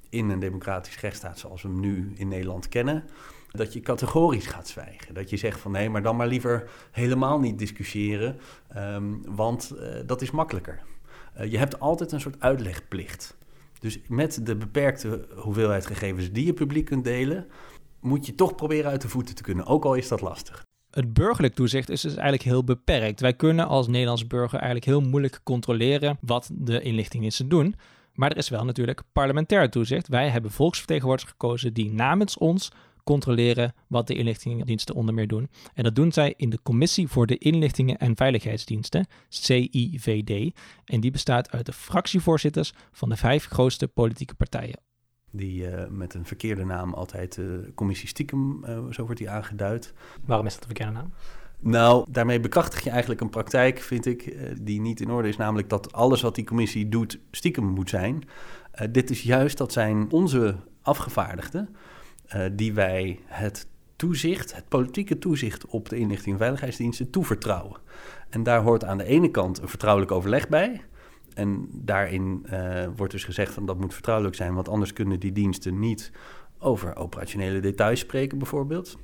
[0.10, 3.04] in een democratisch rechtsstaat zoals we hem nu in Nederland kennen,
[3.52, 5.14] dat je categorisch gaat zwijgen.
[5.14, 8.38] Dat je zegt van nee, maar dan maar liever helemaal niet discussiëren,
[8.78, 10.82] um, want uh, dat is makkelijker.
[11.38, 13.38] Uh, je hebt altijd een soort uitlegplicht.
[13.80, 17.48] Dus met de beperkte hoeveelheid gegevens die je publiek kunt delen,
[18.00, 20.65] moet je toch proberen uit de voeten te kunnen, ook al is dat lastig.
[20.96, 23.20] Het burgerlijk toezicht is dus eigenlijk heel beperkt.
[23.20, 27.76] Wij kunnen als Nederlands burger eigenlijk heel moeilijk controleren wat de inlichtingendiensten doen.
[28.14, 30.08] Maar er is wel natuurlijk parlementair toezicht.
[30.08, 32.72] Wij hebben volksvertegenwoordigers gekozen die namens ons
[33.04, 35.50] controleren wat de inlichtingendiensten onder meer doen.
[35.74, 40.56] En dat doen zij in de Commissie voor de Inlichtingen en Veiligheidsdiensten, CIVD.
[40.86, 44.80] En die bestaat uit de fractievoorzitters van de vijf grootste politieke partijen.
[45.36, 47.46] Die uh, met een verkeerde naam altijd uh,
[47.76, 49.94] commissie stiekem, uh, zo wordt die aangeduid.
[50.26, 51.14] Waarom is dat een verkeerde naam?
[51.60, 55.38] Nou, daarmee bekrachtig je eigenlijk een praktijk, vind ik, die niet in orde is.
[55.38, 58.24] Namelijk dat alles wat die commissie doet stiekem moet zijn.
[58.92, 61.70] dit is juist, dat zijn onze afgevaardigden
[62.36, 67.78] uh, die wij het toezicht, het politieke toezicht op de inlichting en veiligheidsdiensten toevertrouwen.
[68.30, 70.82] En daar hoort aan de ene kant een vertrouwelijk overleg bij.
[71.36, 75.32] En daarin uh, wordt dus gezegd van dat moet vertrouwelijk zijn, want anders kunnen die
[75.32, 76.12] diensten niet
[76.60, 78.98] over operationele details spreken bijvoorbeeld.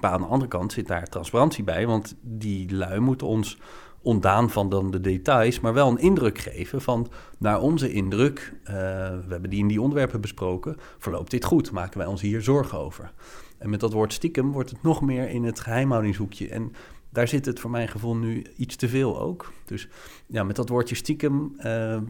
[0.00, 3.58] Maar aan de andere kant zit daar transparantie bij, want die lui moeten ons
[4.02, 7.08] ontdaan van dan de details, maar wel een indruk geven van
[7.38, 11.98] naar onze indruk, uh, we hebben die in die onderwerpen besproken, verloopt dit goed, maken
[11.98, 13.12] wij ons hier zorgen over.
[13.58, 16.48] En met dat woord stiekem wordt het nog meer in het geheimhoudingshoekje.
[16.48, 16.72] En
[17.10, 19.52] daar zit het voor mijn gevoel nu iets te veel ook.
[19.64, 19.88] Dus
[20.26, 22.00] ja, met dat woordje stiekem, uh,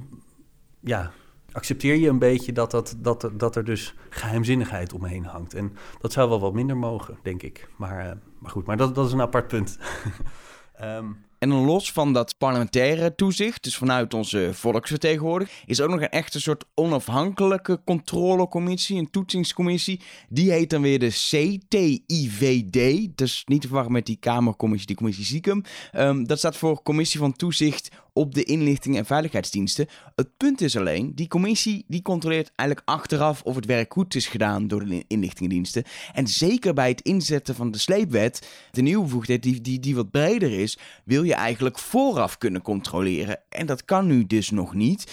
[0.81, 1.11] ja,
[1.53, 5.55] accepteer je een beetje dat, dat, dat, dat er dus geheimzinnigheid omheen hangt.
[5.55, 7.69] En dat zou wel wat minder mogen, denk ik.
[7.77, 9.79] Maar, uh, maar goed, maar dat, dat is een apart punt.
[10.83, 16.09] um, En los van dat parlementaire toezicht, dus vanuit onze volksvertegenwoordiger, is ook nog een
[16.09, 20.01] echte soort onafhankelijke controlecommissie, een toetsingscommissie.
[20.29, 23.09] Die heet dan weer de CTIVD.
[23.17, 25.63] Dus niet te verwarren met die Kamercommissie, die commissie Ziekum.
[25.97, 27.89] Um, dat staat voor Commissie van Toezicht
[28.21, 29.87] op de Inlichting en Veiligheidsdiensten.
[30.15, 34.27] Het punt is alleen, die commissie die controleert eigenlijk achteraf of het werk goed is
[34.27, 35.85] gedaan door de inlichtingendiensten.
[36.13, 40.11] En zeker bij het inzetten van de sleepwet, de nieuwe bevoegdheid die, die, die wat
[40.11, 43.39] breder is, wil je eigenlijk vooraf kunnen controleren.
[43.49, 45.13] En dat kan nu dus nog niet.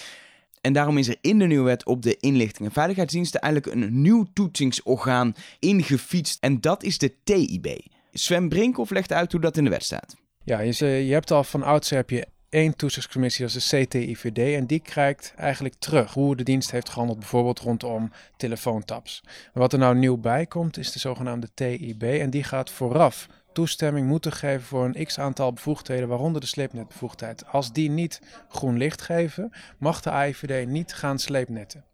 [0.60, 4.02] En daarom is er in de nieuwe wet op de inlichting en veiligheidsdiensten eigenlijk een
[4.02, 6.38] nieuw toetsingsorgaan ingefietst.
[6.40, 7.66] En dat is de TIB.
[8.12, 10.16] Sven Brinkhoff legt uit hoe dat in de wet staat.
[10.44, 14.54] Ja, je, je hebt al van oudsher heb je één toezichtcommissie, dat is de CTIVD.
[14.56, 19.22] En die kijkt eigenlijk terug hoe de dienst heeft gehandeld, bijvoorbeeld rondom telefoontaps.
[19.52, 22.02] wat er nou nieuw bij komt, is de zogenaamde TIB.
[22.02, 27.46] En die gaat vooraf toestemming moeten geven voor een x aantal bevoegdheden, waaronder de sleepnetbevoegdheid.
[27.46, 31.84] Als die niet groen licht geven, mag de AIVD niet gaan sleepnetten.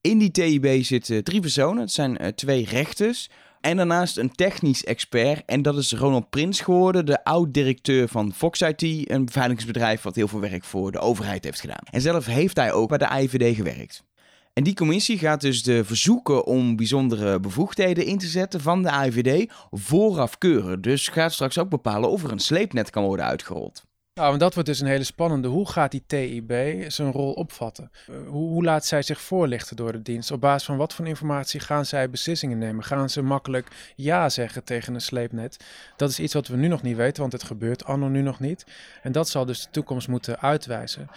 [0.00, 1.82] In die TIB zitten drie personen.
[1.82, 3.30] Het zijn uh, twee rechters.
[3.66, 5.42] En daarnaast een technisch expert.
[5.46, 8.82] En dat is Ronald Prins geworden, de oud-directeur van Fox IT.
[9.10, 11.82] Een beveiligingsbedrijf wat heel veel werk voor de overheid heeft gedaan.
[11.90, 14.04] En zelf heeft hij ook bij de AIVD gewerkt.
[14.52, 18.90] En die commissie gaat dus de verzoeken om bijzondere bevoegdheden in te zetten van de
[18.90, 20.82] AIVD vooraf keuren.
[20.82, 23.84] Dus gaat straks ook bepalen of er een sleepnet kan worden uitgerold.
[24.20, 25.48] Nou, en dat wordt dus een hele spannende.
[25.48, 26.52] Hoe gaat die TIB
[26.88, 27.90] zijn rol opvatten?
[28.10, 30.30] Uh, hoe, hoe, laat zij zich voorlichten door de dienst?
[30.30, 32.84] Op basis van wat voor informatie gaan zij beslissingen nemen?
[32.84, 35.64] Gaan ze makkelijk ja zeggen tegen een sleepnet?
[35.96, 38.40] Dat is iets wat we nu nog niet weten, want het gebeurt anno nu nog
[38.40, 38.66] niet.
[39.02, 41.08] En dat zal dus de toekomst moeten uitwijzen.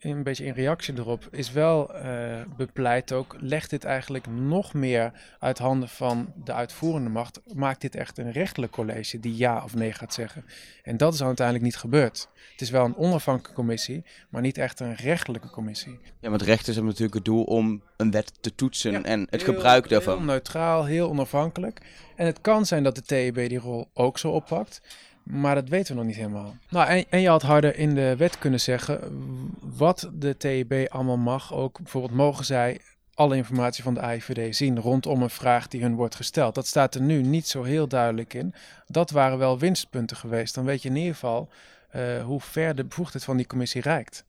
[0.00, 5.12] Een beetje in reactie erop is wel uh, bepleit ook, legt dit eigenlijk nog meer
[5.38, 7.40] uit handen van de uitvoerende macht.
[7.54, 10.44] Maakt dit echt een rechtelijk college die ja of nee gaat zeggen?
[10.82, 12.13] En dat is uiteindelijk niet gebeurd.
[12.18, 15.98] Het is wel een onafhankelijke commissie, maar niet echt een rechtelijke commissie.
[16.20, 19.42] Ja, want rechters hebben natuurlijk het doel om een wet te toetsen ja, en het
[19.42, 20.16] heel, gebruik daarvan.
[20.16, 21.80] Heel neutraal, heel onafhankelijk.
[22.16, 24.80] En het kan zijn dat de TEB die rol ook zo oppakt.
[25.22, 26.56] Maar dat weten we nog niet helemaal.
[26.68, 29.00] Nou, en, en, je had harder in de wet kunnen zeggen
[29.60, 31.54] wat de TEB allemaal mag.
[31.54, 32.80] Ook bijvoorbeeld mogen zij
[33.14, 36.54] alle informatie van de AIVD zien rondom een vraag die hun wordt gesteld.
[36.54, 38.54] Dat staat er nu niet zo heel duidelijk in.
[38.86, 40.54] Dat waren wel winstpunten geweest.
[40.54, 41.48] Dan weet je in ieder geval
[41.96, 44.24] uh, hoe ver de bevoegdheid van die commissie reikt.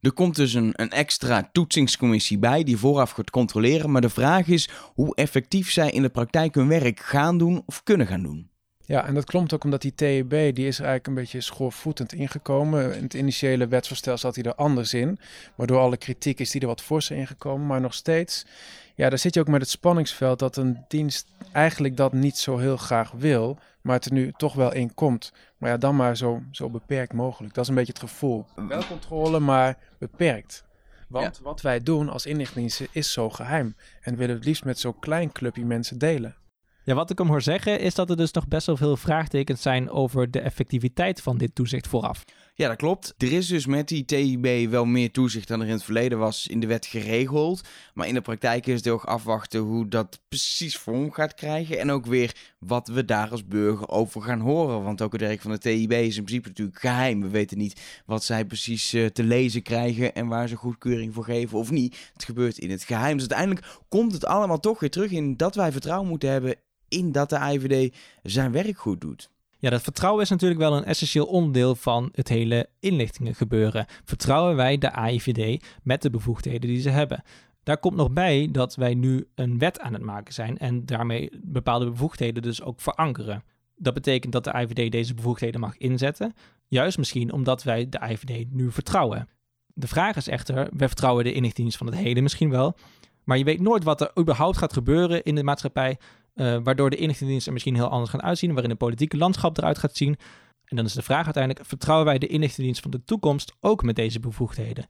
[0.00, 3.90] Er komt dus een, een, extra toetsingscommissie bij die vooraf gaat controleren.
[3.90, 7.82] Maar de vraag is hoe effectief zij in de praktijk hun werk gaan doen of
[7.82, 8.50] kunnen gaan doen.
[8.86, 12.96] Ja, en dat klopt ook omdat die TEB, die is eigenlijk een beetje schoorvoetend ingekomen.
[12.96, 15.18] In het initiële wetsvoorstel zat hij er anders in.
[15.54, 17.66] Maar door alle kritiek is die er wat forser ingekomen.
[17.66, 18.46] Maar nog steeds,
[18.94, 22.58] ja, daar zit je ook met het spanningsveld dat een dienst eigenlijk dat niet zo
[22.58, 23.58] heel graag wil.
[23.80, 25.32] Maar het er nu toch wel in komt.
[25.58, 27.54] Maar ja, dan maar zo, zo beperkt mogelijk.
[27.54, 28.46] Dat is een beetje het gevoel.
[28.68, 30.64] Wel controle, maar beperkt.
[31.08, 33.76] Want wat wij doen als inlichtingendiensten is zo geheim.
[34.00, 36.36] En willen het liefst met zo'n klein clubje mensen delen.
[36.84, 39.62] Ja, wat ik hem hoor zeggen is dat er dus nog best wel veel vraagtekens
[39.62, 42.24] zijn over de effectiviteit van dit toezicht vooraf.
[42.56, 43.14] Ja, dat klopt.
[43.18, 46.46] Er is dus met die TIB wel meer toezicht dan er in het verleden was
[46.46, 47.60] in de wet geregeld.
[47.94, 51.78] Maar in de praktijk is het heel afwachten hoe dat precies vorm gaat krijgen.
[51.78, 54.82] En ook weer wat we daar als burger over gaan horen.
[54.82, 57.20] Want ook het werk van de TIB is in principe natuurlijk geheim.
[57.20, 61.24] We weten niet wat zij precies uh, te lezen krijgen en waar ze goedkeuring voor
[61.24, 62.10] geven of niet.
[62.12, 63.16] Het gebeurt in het geheim.
[63.16, 66.54] Dus uiteindelijk komt het allemaal toch weer terug in dat wij vertrouwen moeten hebben
[66.88, 69.32] in dat de IVD zijn werk goed doet.
[69.64, 73.86] Ja, dat vertrouwen is natuurlijk wel een essentieel onderdeel van het hele inlichtingengebeuren.
[74.04, 77.22] Vertrouwen wij de AIVD met de bevoegdheden die ze hebben?
[77.62, 81.30] Daar komt nog bij dat wij nu een wet aan het maken zijn en daarmee
[81.42, 83.44] bepaalde bevoegdheden dus ook verankeren.
[83.76, 86.34] Dat betekent dat de IVD deze bevoegdheden mag inzetten,
[86.68, 89.28] juist misschien omdat wij de IVD nu vertrouwen.
[89.66, 92.76] De vraag is echter, we vertrouwen de inlichtingendienst van het heden misschien wel,
[93.24, 95.98] maar je weet nooit wat er überhaupt gaat gebeuren in de maatschappij
[96.34, 99.78] uh, waardoor de inlichtingendiensten er misschien heel anders gaan uitzien, waarin het politieke landschap eruit
[99.78, 100.16] gaat zien.
[100.64, 103.96] En dan is de vraag uiteindelijk, vertrouwen wij de inlichtingendienst van de toekomst ook met
[103.96, 104.86] deze bevoegdheden?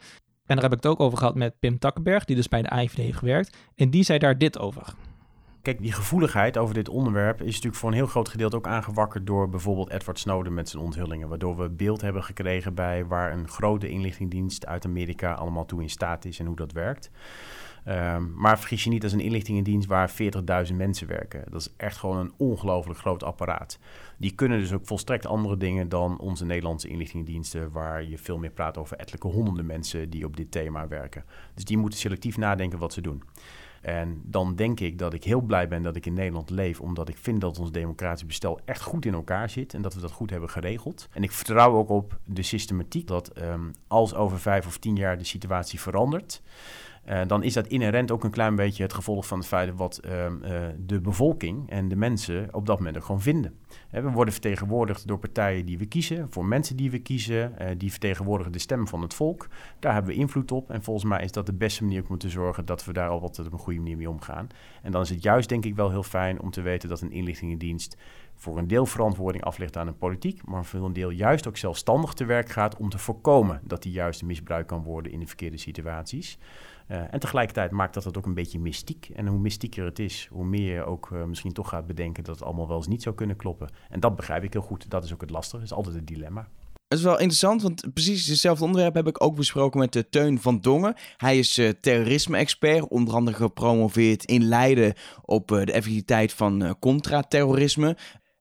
[0.47, 2.69] En daar heb ik het ook over gehad met Pim Takkenberg, die dus bij de
[2.69, 3.57] AIVD heeft gewerkt.
[3.75, 4.95] En die zei daar dit over.
[5.63, 9.27] Kijk, die gevoeligheid over dit onderwerp is natuurlijk voor een heel groot gedeelte ook aangewakkerd
[9.27, 11.29] door bijvoorbeeld Edward Snowden met zijn onthullingen.
[11.29, 15.91] Waardoor we beeld hebben gekregen bij waar een grote inlichtingendienst uit Amerika allemaal toe in
[15.91, 17.11] staat is en hoe dat werkt.
[17.89, 20.11] Um, maar vergis je niet, dat een inlichtingendienst waar
[20.69, 21.45] 40.000 mensen werken.
[21.51, 23.79] Dat is echt gewoon een ongelooflijk groot apparaat.
[24.17, 28.51] Die kunnen dus ook volstrekt andere dingen dan onze Nederlandse inlichtingendiensten, waar je veel meer
[28.51, 31.25] praat over ettelijke honderden mensen die op dit thema werken.
[31.55, 33.23] Dus die moeten selectief nadenken wat ze doen.
[33.85, 37.09] En dan denk ik dat ik heel blij ben dat ik in Nederland leef, omdat
[37.09, 40.11] ik vind dat ons democratisch bestel echt goed in elkaar zit en dat we dat
[40.11, 41.09] goed hebben geregeld.
[41.13, 45.19] En ik vertrouw ook op de systematiek dat um, als over vijf of tien jaar
[45.19, 46.43] de situatie verandert,
[47.09, 50.01] uh, dan is dat inherent ook een klein beetje het gevolg van het feit wat
[50.05, 53.55] uh, uh, de bevolking en de mensen op dat moment ook gewoon vinden.
[53.91, 57.91] we worden vertegenwoordigd door partijen die we kiezen, voor mensen die we kiezen, eh, die
[57.91, 59.47] vertegenwoordigen de stem van het volk.
[59.79, 62.29] Daar hebben we invloed op en volgens mij is dat de beste manier om te
[62.29, 64.49] zorgen dat we daar altijd op een goede manier mee omgaan.
[64.83, 67.13] En dan is het juist denk ik wel heel fijn om te weten dat een
[67.13, 67.97] inlichtingendienst
[68.35, 72.13] voor een deel verantwoording aflegt aan de politiek, maar voor een deel juist ook zelfstandig
[72.13, 75.57] te werk gaat om te voorkomen dat die juist misbruikt kan worden in de verkeerde
[75.57, 76.39] situaties.
[76.89, 79.11] Uh, en tegelijkertijd maakt dat het ook een beetje mystiek.
[79.15, 82.35] En hoe mystieker het is, hoe meer je ook uh, misschien toch gaat bedenken dat
[82.35, 83.69] het allemaal wel eens niet zou kunnen kloppen.
[83.89, 84.91] En dat begrijp ik heel goed.
[84.91, 85.57] Dat is ook het lastige.
[85.57, 86.49] Dat is altijd het dilemma.
[86.89, 90.41] Dat is wel interessant, want precies hetzelfde onderwerp heb ik ook besproken met de Teun
[90.41, 90.95] van Dongen.
[91.17, 97.97] Hij is terrorisme-expert, onder andere gepromoveerd in Leiden op de effectiviteit van contra-terrorisme.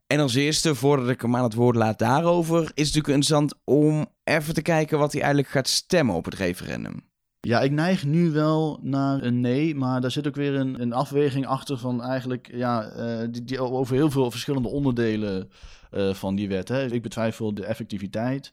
[0.07, 3.53] En als eerste, voordat ik hem aan het woord laat daarover, is het natuurlijk interessant
[3.63, 7.11] om even te kijken wat hij eigenlijk gaat stemmen op het referendum.
[7.47, 10.93] Ja, ik neig nu wel naar een nee, maar daar zit ook weer een, een
[10.93, 15.49] afweging achter van eigenlijk, ja, uh, die, die, over heel veel verschillende onderdelen
[15.91, 16.67] uh, van die wet.
[16.67, 16.91] Hè.
[16.91, 18.51] Ik betwijfel de effectiviteit.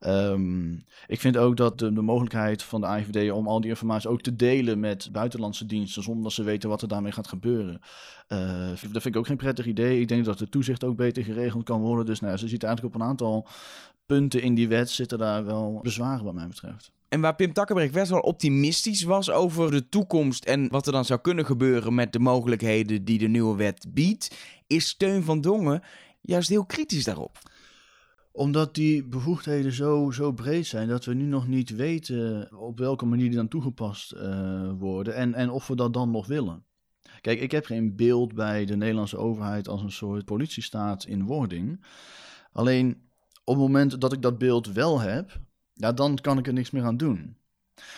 [0.00, 4.08] Um, ik vind ook dat de, de, mogelijkheid van de AIVD om al die informatie
[4.08, 7.80] ook te delen met buitenlandse diensten, zonder dat ze weten wat er daarmee gaat gebeuren.
[8.28, 10.00] Uh, dat vind ik ook geen prettig idee.
[10.00, 12.06] Ik denk dat de toezicht ook beter geregeld kan worden.
[12.06, 13.48] Dus nou, ze ziet eigenlijk op een aantal
[14.06, 16.92] punten in die wet zitten daar wel bezwaren wat mij betreft.
[17.14, 21.04] En waar Pim Takkenberg best wel optimistisch was over de toekomst en wat er dan
[21.04, 25.82] zou kunnen gebeuren met de mogelijkheden die de nieuwe wet biedt, is Steun van Dongen
[26.20, 27.38] juist heel kritisch daarop
[28.32, 33.04] omdat die bevoegdheden zo, zo breed zijn dat we nu nog niet weten op welke
[33.04, 36.64] manier die dan toegepast uh, worden en, en of we dat dan nog willen.
[37.20, 41.84] Kijk, ik heb geen beeld bij de Nederlandse overheid als een soort politiestaat in wording.
[42.52, 43.02] Alleen
[43.44, 45.40] op het moment dat ik dat beeld wel heb,
[45.74, 47.36] ja, dan kan ik er niks meer aan doen.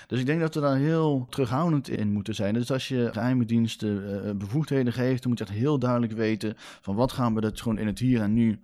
[0.06, 2.54] Dus ik denk dat we daar heel terughoudend in moeten zijn.
[2.54, 6.54] Dus als je geheime diensten uh, bevoegdheden geeft, dan moet je echt heel duidelijk weten
[6.56, 8.60] van wat gaan we dat gewoon in het hier en nu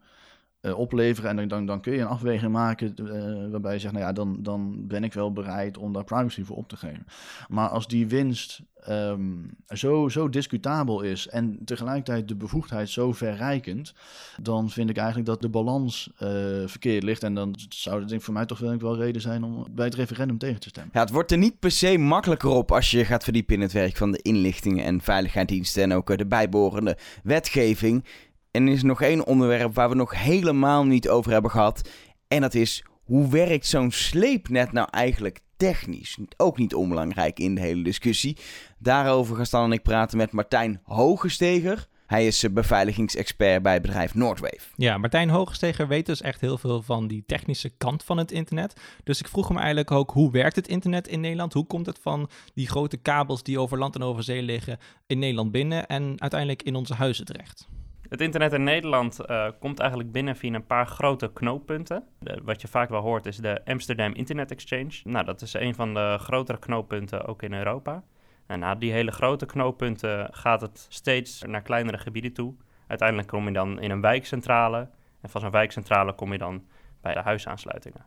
[0.62, 1.30] uh, opleveren.
[1.30, 4.12] En dan, dan, dan, kun je een afweging maken uh, waarbij je zegt, nou ja,
[4.12, 7.06] dan, dan ben ik wel bereid om daar privacy voor op te geven.
[7.48, 13.94] Maar als die winst um, zo, zo discutabel is en tegelijkertijd de bevoegdheid zo verrijkend,
[14.40, 16.28] dan vind ik eigenlijk dat de balans uh,
[16.66, 17.22] verkeerd ligt.
[17.22, 20.38] En dan zou het voor mij toch wel, wel reden zijn om bij het referendum
[20.38, 20.92] tegen te stemmen.
[20.94, 23.72] Ja, het wordt er niet per se makkelijker op als je gaat verdiepen in het
[23.72, 28.04] werk van de inlichtingen en veiligheidsdiensten en ook de bijbehorende wetgeving.
[28.52, 31.88] En er is nog één onderwerp waar we nog helemaal niet over hebben gehad.
[32.28, 36.18] En dat is, hoe werkt zo'n sleepnet nou eigenlijk technisch?
[36.36, 38.36] Ook niet onbelangrijk in de hele discussie.
[38.78, 41.88] Daarover gaan Stan en ik praten met Martijn Hogesteger.
[42.06, 44.60] Hij is beveiligingsexpert bij het bedrijf Noordwave.
[44.76, 48.80] Ja, Martijn Hogesteger weet dus echt heel veel van die technische kant van het internet.
[49.04, 51.52] Dus ik vroeg hem eigenlijk ook, hoe werkt het internet in Nederland?
[51.52, 55.18] Hoe komt het van die grote kabels die over land en over zee liggen in
[55.18, 57.68] Nederland binnen en uiteindelijk in onze huizen terecht?
[58.12, 62.04] Het internet in Nederland uh, komt eigenlijk binnen via een paar grote knooppunten.
[62.42, 65.00] Wat je vaak wel hoort is de Amsterdam Internet Exchange.
[65.04, 68.02] Nou, dat is een van de grotere knooppunten ook in Europa.
[68.46, 72.54] En na die hele grote knooppunten gaat het steeds naar kleinere gebieden toe.
[72.86, 74.88] Uiteindelijk kom je dan in een wijkcentrale.
[75.20, 76.66] En van zo'n wijkcentrale kom je dan
[77.00, 78.06] bij de huisaansluitingen.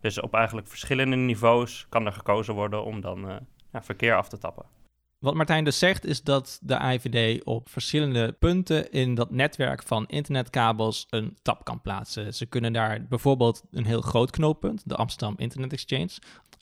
[0.00, 3.36] Dus op eigenlijk verschillende niveaus kan er gekozen worden om dan uh,
[3.72, 4.75] ja, verkeer af te tappen.
[5.26, 10.06] Wat Martijn dus zegt is dat de IVD op verschillende punten in dat netwerk van
[10.06, 12.34] internetkabels een tap kan plaatsen.
[12.34, 16.10] Ze kunnen daar bijvoorbeeld een heel groot knooppunt, de Amsterdam Internet Exchange.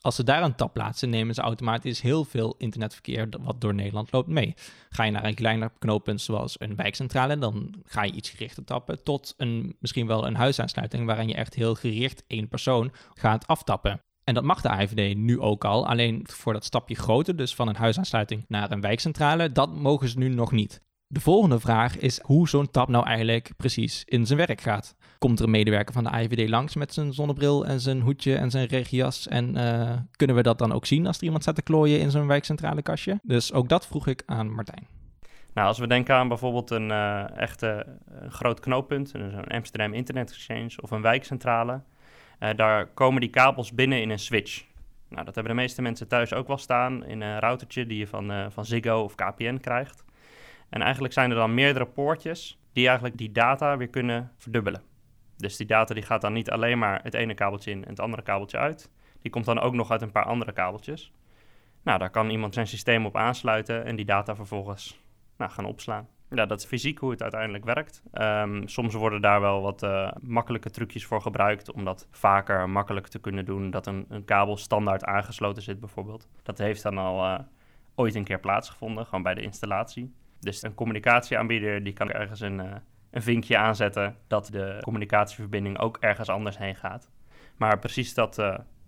[0.00, 4.12] Als ze daar een tap plaatsen, nemen ze automatisch heel veel internetverkeer wat door Nederland
[4.12, 4.54] loopt mee.
[4.90, 9.02] Ga je naar een kleiner knooppunt zoals een wijkcentrale, dan ga je iets gerichter tappen,
[9.02, 14.00] tot een, misschien wel een huisaansluiting waarin je echt heel gericht één persoon gaat aftappen.
[14.24, 17.68] En dat mag de AIVD nu ook al, alleen voor dat stapje groter, dus van
[17.68, 20.82] een huisaansluiting naar een wijkcentrale, dat mogen ze nu nog niet.
[21.06, 24.96] De volgende vraag is hoe zo'n tap nou eigenlijk precies in zijn werk gaat.
[25.18, 28.50] Komt er een medewerker van de AIVD langs met zijn zonnebril en zijn hoedje en
[28.50, 29.28] zijn regenjas?
[29.28, 32.10] En uh, kunnen we dat dan ook zien als er iemand staat te klooien in
[32.10, 33.18] zo'n wijkcentrale kastje?
[33.22, 34.86] Dus ook dat vroeg ik aan Martijn.
[35.54, 40.30] Nou, als we denken aan bijvoorbeeld een uh, echte een groot knooppunt, een Amsterdam Internet
[40.30, 41.82] Exchange of een wijkcentrale,
[42.38, 44.64] daar komen die kabels binnen in een switch.
[45.08, 48.06] Nou, dat hebben de meeste mensen thuis ook wel staan in een routertje die je
[48.06, 50.04] van, uh, van Ziggo of KPN krijgt.
[50.68, 54.82] En eigenlijk zijn er dan meerdere poortjes die eigenlijk die data weer kunnen verdubbelen.
[55.36, 58.00] Dus die data die gaat dan niet alleen maar het ene kabeltje in en het
[58.00, 58.90] andere kabeltje uit.
[59.20, 61.12] Die komt dan ook nog uit een paar andere kabeltjes.
[61.82, 65.00] Nou, daar kan iemand zijn systeem op aansluiten en die data vervolgens
[65.36, 66.08] nou, gaan opslaan.
[66.34, 68.02] Ja, dat is fysiek hoe het uiteindelijk werkt.
[68.12, 73.06] Um, soms worden daar wel wat uh, makkelijke trucjes voor gebruikt om dat vaker makkelijk
[73.06, 73.70] te kunnen doen.
[73.70, 76.28] Dat een, een kabel standaard aangesloten zit bijvoorbeeld.
[76.42, 77.38] Dat heeft dan al uh,
[77.94, 80.14] ooit een keer plaatsgevonden, gewoon bij de installatie.
[80.40, 82.72] Dus een communicatieaanbieder die kan ergens een, uh,
[83.10, 87.10] een vinkje aanzetten dat de communicatieverbinding ook ergens anders heen gaat.
[87.56, 88.38] Maar precies dat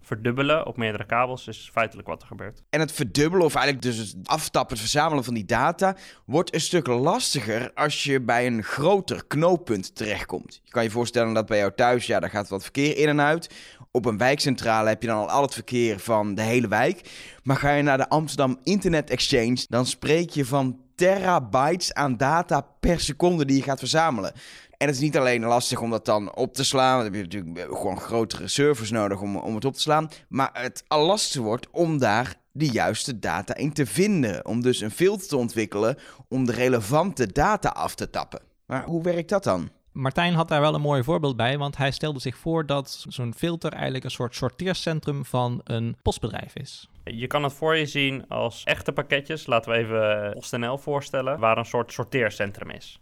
[0.07, 2.63] verdubbelen op meerdere kabels is feitelijk wat er gebeurt.
[2.71, 6.61] En het verdubbelen, of eigenlijk dus het aftappen, het verzamelen van die data, wordt een
[6.61, 10.61] stuk lastiger als je bij een groter knooppunt terechtkomt.
[10.65, 13.21] Je kan je voorstellen dat bij jou thuis, ja, daar gaat wat verkeer in en
[13.21, 13.55] uit.
[13.91, 17.11] Op een wijkcentrale heb je dan al al het verkeer van de hele wijk.
[17.43, 22.61] Maar ga je naar de Amsterdam Internet Exchange, dan spreek je van terabytes aan data
[22.81, 24.33] per seconde die je gaat verzamelen.
[24.77, 26.95] En het is niet alleen lastig om dat dan op te slaan.
[26.95, 30.11] Dan heb je natuurlijk gewoon grotere servers nodig om, om het op te slaan.
[30.29, 34.47] Maar het al lastigste wordt om daar de juiste data in te vinden.
[34.47, 38.41] Om dus een filter te ontwikkelen om de relevante data af te tappen.
[38.67, 39.71] Maar hoe werkt dat dan?
[39.93, 43.35] Martijn had daar wel een mooi voorbeeld bij, want hij stelde zich voor dat zo'n
[43.35, 46.89] filter eigenlijk een soort sorteercentrum van een postbedrijf is.
[47.11, 51.59] Je kan het voor je zien als echte pakketjes, laten we even PostNL voorstellen, waar
[51.59, 53.01] een soort sorteercentrum is.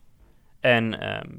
[0.61, 1.31] En ehm,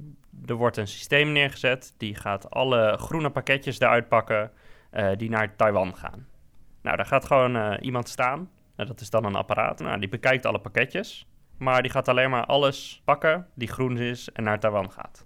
[0.46, 4.52] er wordt een systeem neergezet die gaat alle groene pakketjes eruit pakken
[4.94, 6.28] uh, die naar Taiwan gaan.
[6.82, 8.50] Nou, daar gaat gewoon uh, iemand staan.
[8.76, 9.80] Nou, dat is dan een apparaat.
[9.80, 11.28] Nou, die bekijkt alle pakketjes.
[11.58, 15.26] Maar die gaat alleen maar alles pakken die groen is en naar Taiwan gaat.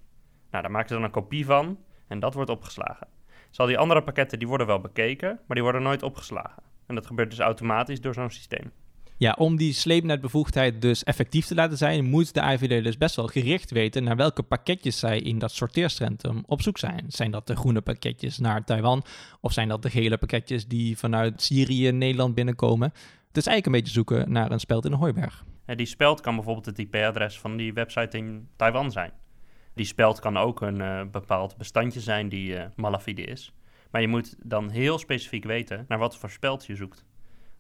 [0.52, 3.08] Nou, daar maken ze dan een kopie van en dat wordt opgeslagen.
[3.50, 6.64] Zal die andere pakketten die worden wel bekeken, maar die worden nooit opgeslagen.
[6.90, 8.72] En dat gebeurt dus automatisch door zo'n systeem.
[9.18, 13.28] Ja, om die sleepnetbevoegdheid dus effectief te laten zijn, moet de IVD dus best wel
[13.28, 17.06] gericht weten naar welke pakketjes zij in dat sorteercentrum op zoek zijn.
[17.08, 19.04] Zijn dat de groene pakketjes naar Taiwan
[19.42, 22.90] of zijn dat de gele pakketjes die vanuit Syrië Nederland binnenkomen?
[23.28, 25.46] Het is eigenlijk een beetje zoeken naar een speld in een hooiberg.
[25.66, 29.12] die speld kan bijvoorbeeld het IP-adres van die website in Taiwan zijn.
[29.74, 33.54] Die speld kan ook een uh, bepaald bestandje zijn die uh, malafide is.
[33.92, 37.06] Maar je moet dan heel specifiek weten naar wat voor speld je zoekt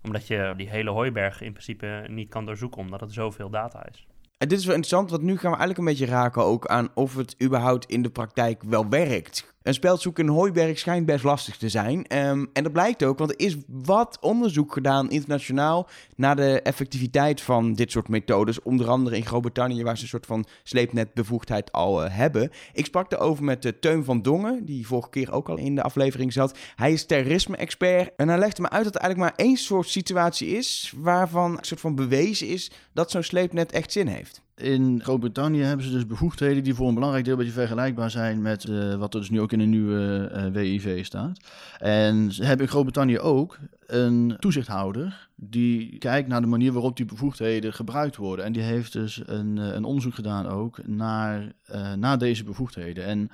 [0.03, 4.07] omdat je die hele hooiberg in principe niet kan doorzoeken, omdat het zoveel data is.
[4.38, 6.89] En dit is wel interessant, want nu gaan we eigenlijk een beetje raken ook aan
[6.93, 9.53] of het überhaupt in de praktijk wel werkt.
[9.64, 12.07] Een speldzoek in Hooiberg schijnt best lastig te zijn.
[12.07, 17.41] Ehm, en dat blijkt ook, want er is wat onderzoek gedaan internationaal naar de effectiviteit
[17.41, 18.62] van dit soort methodes.
[18.62, 22.51] Onder andere in Groot-Brittannië, waar ze een soort van sleepnetbevoegdheid al uh, hebben.
[22.74, 25.84] Ik sprak erover met uh, Teun van Dongen, die vorige keer ook al in de
[25.84, 26.57] aflevering zat.
[26.76, 30.47] Hij is terrorisme-expert en hij legde me uit dat er eigenlijk maar één soort situatie
[30.47, 34.41] is waarvan een soort van bewezen is dat zo'n sleepnet echt zin heeft.
[34.60, 38.41] In Groot-Brittannië hebben ze dus bevoegdheden die voor een belangrijk deel een beetje vergelijkbaar zijn
[38.41, 41.39] met uh, wat er dus nu ook in de nieuwe uh, WIV staat.
[41.78, 47.05] En ze hebben in Groot-Brittannië ook een toezichthouder die kijkt naar de manier waarop die
[47.05, 48.45] bevoegdheden gebruikt worden.
[48.45, 51.51] En die heeft dus een, uh, een onderzoek gedaan ook naar,
[51.97, 53.05] naar deze bevoegdheden.
[53.05, 53.30] En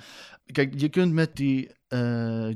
[0.45, 1.71] kijk, je kunt met die,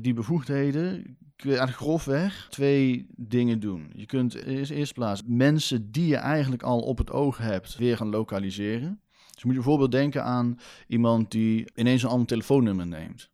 [0.00, 1.16] die bevoegdheden
[1.48, 3.90] eigenlijk grofweg twee dingen doen.
[3.94, 7.96] Je kunt in eerste plaats mensen die je eigenlijk al op het oog hebt weer
[7.96, 9.00] gaan lokaliseren.
[9.30, 13.30] Dus moet je bijvoorbeeld denken aan iemand die ineens een ander telefoonnummer neemt.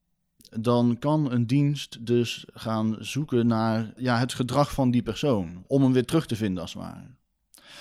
[0.60, 5.64] Dan kan een dienst dus gaan zoeken naar ja, het gedrag van die persoon.
[5.66, 7.14] Om hem weer terug te vinden als het ware.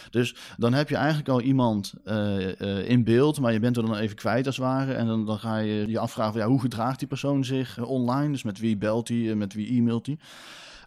[0.09, 3.85] Dus dan heb je eigenlijk al iemand uh, uh, in beeld, maar je bent er
[3.85, 4.93] dan even kwijt als het ware.
[4.93, 8.31] En dan, dan ga je je afvragen, ja, hoe gedraagt die persoon zich uh, online?
[8.31, 10.17] Dus met wie belt hij, met wie e-mailt hij?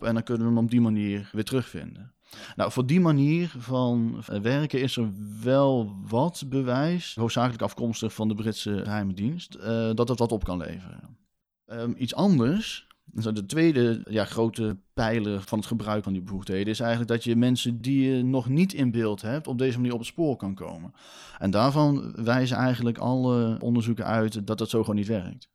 [0.00, 2.12] En dan kunnen we hem op die manier weer terugvinden.
[2.56, 5.10] Nou, voor die manier van werken is er
[5.42, 9.58] wel wat bewijs, hoofdzakelijk afkomstig van de Britse geheime dienst,
[9.94, 11.16] dat het wat op kan leveren.
[11.66, 16.80] Um, iets anders de tweede ja, grote pijler van het gebruik van die bevoegdheden is
[16.80, 19.98] eigenlijk dat je mensen die je nog niet in beeld hebt, op deze manier op
[19.98, 20.92] het spoor kan komen.
[21.38, 25.48] En daarvan wijzen eigenlijk alle onderzoeken uit dat dat zo gewoon niet werkt.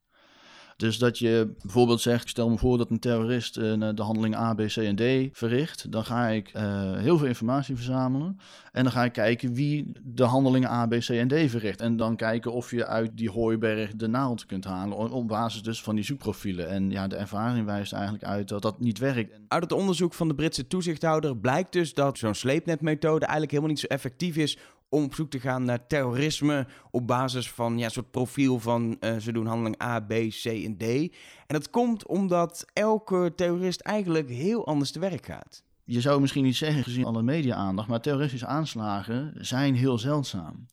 [0.83, 4.53] Dus dat je bijvoorbeeld zegt, stel me voor dat een terrorist uh, de handeling A,
[4.53, 5.91] B, C en D verricht.
[5.91, 6.61] Dan ga ik uh,
[6.97, 8.39] heel veel informatie verzamelen.
[8.71, 11.81] En dan ga ik kijken wie de handelingen A, B, C en D verricht.
[11.81, 15.11] En dan kijken of je uit die hooiberg de naald kunt halen.
[15.11, 16.69] Op basis dus van die zoekprofielen.
[16.69, 19.39] En ja, de ervaring wijst eigenlijk uit dat dat niet werkt.
[19.47, 23.79] Uit het onderzoek van de Britse toezichthouder blijkt dus dat zo'n sleepnetmethode eigenlijk helemaal niet
[23.79, 24.57] zo effectief is
[24.93, 28.97] om op zoek te gaan naar terrorisme op basis van ja, een soort profiel van
[28.99, 30.83] uh, ze doen handeling A, B, C en D.
[30.83, 35.63] En dat komt omdat elke terrorist eigenlijk heel anders te werk gaat.
[35.83, 40.65] Je zou misschien niet zeggen gezien alle media-aandacht, maar terroristische aanslagen zijn heel zeldzaam.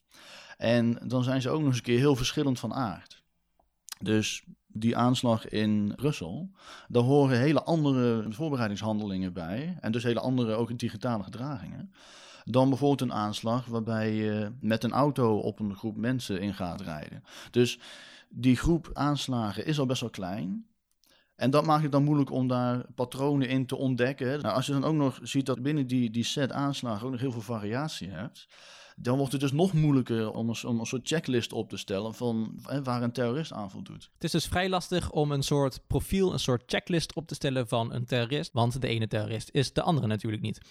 [0.57, 3.23] En dan zijn ze ook nog eens een keer heel verschillend van aard.
[3.99, 6.51] Dus die aanslag in Brussel,
[6.87, 9.77] daar horen hele andere voorbereidingshandelingen bij.
[9.79, 11.91] En dus hele andere ook digitale gedragingen
[12.43, 16.81] dan bijvoorbeeld een aanslag waarbij je met een auto op een groep mensen in gaat
[16.81, 17.23] rijden.
[17.51, 17.79] Dus
[18.29, 20.65] die groep aanslagen is al best wel klein.
[21.35, 24.41] En dat maakt het dan moeilijk om daar patronen in te ontdekken.
[24.41, 27.21] Nou, als je dan ook nog ziet dat binnen die, die set aanslagen ook nog
[27.21, 28.47] heel veel variatie hebt,
[28.95, 32.83] dan wordt het dus nog moeilijker om een, soort checklist op te stellen van hè,
[32.83, 34.09] waar een terrorist aanval doet.
[34.13, 37.67] Het is dus vrij lastig om een soort profiel, een soort checklist op te stellen
[37.67, 40.61] van een terrorist, want de ene terrorist is de andere natuurlijk niet.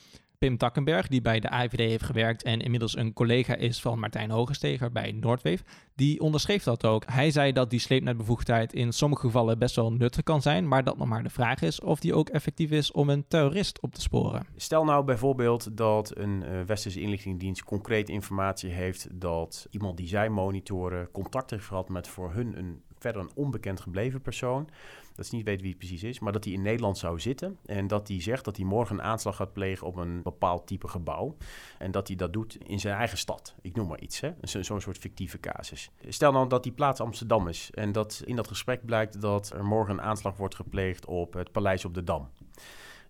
[0.40, 4.30] Pim Takkenberg, die bij de AIVD heeft gewerkt en inmiddels een collega is van Martijn
[4.30, 5.62] Hogesteger bij Noordweef,
[5.94, 7.04] die onderschreef dat ook.
[7.06, 10.96] Hij zei dat die sleepnetbevoegdheid in sommige gevallen best wel nuttig kan zijn, maar dat
[10.96, 14.00] nog maar de vraag is of die ook effectief is om een terrorist op te
[14.00, 14.46] sporen.
[14.56, 20.28] Stel nou bijvoorbeeld dat een uh, westerse inlichtingendienst concreet informatie heeft dat iemand die zij
[20.28, 24.68] monitoren contact heeft gehad met voor hun een verder een onbekend gebleven persoon.
[25.14, 27.58] Dat is niet weten wie het precies is, maar dat hij in Nederland zou zitten.
[27.66, 30.88] En dat hij zegt dat hij morgen een aanslag gaat plegen op een bepaald type
[30.88, 31.36] gebouw.
[31.78, 33.54] En dat hij dat doet in zijn eigen stad.
[33.60, 34.32] Ik noem maar iets, hè?
[34.42, 35.90] Zo'n soort fictieve casus.
[36.08, 37.70] Stel nou dat die plaats Amsterdam is.
[37.74, 41.52] En dat in dat gesprek blijkt dat er morgen een aanslag wordt gepleegd op het
[41.52, 42.28] Paleis op de Dam.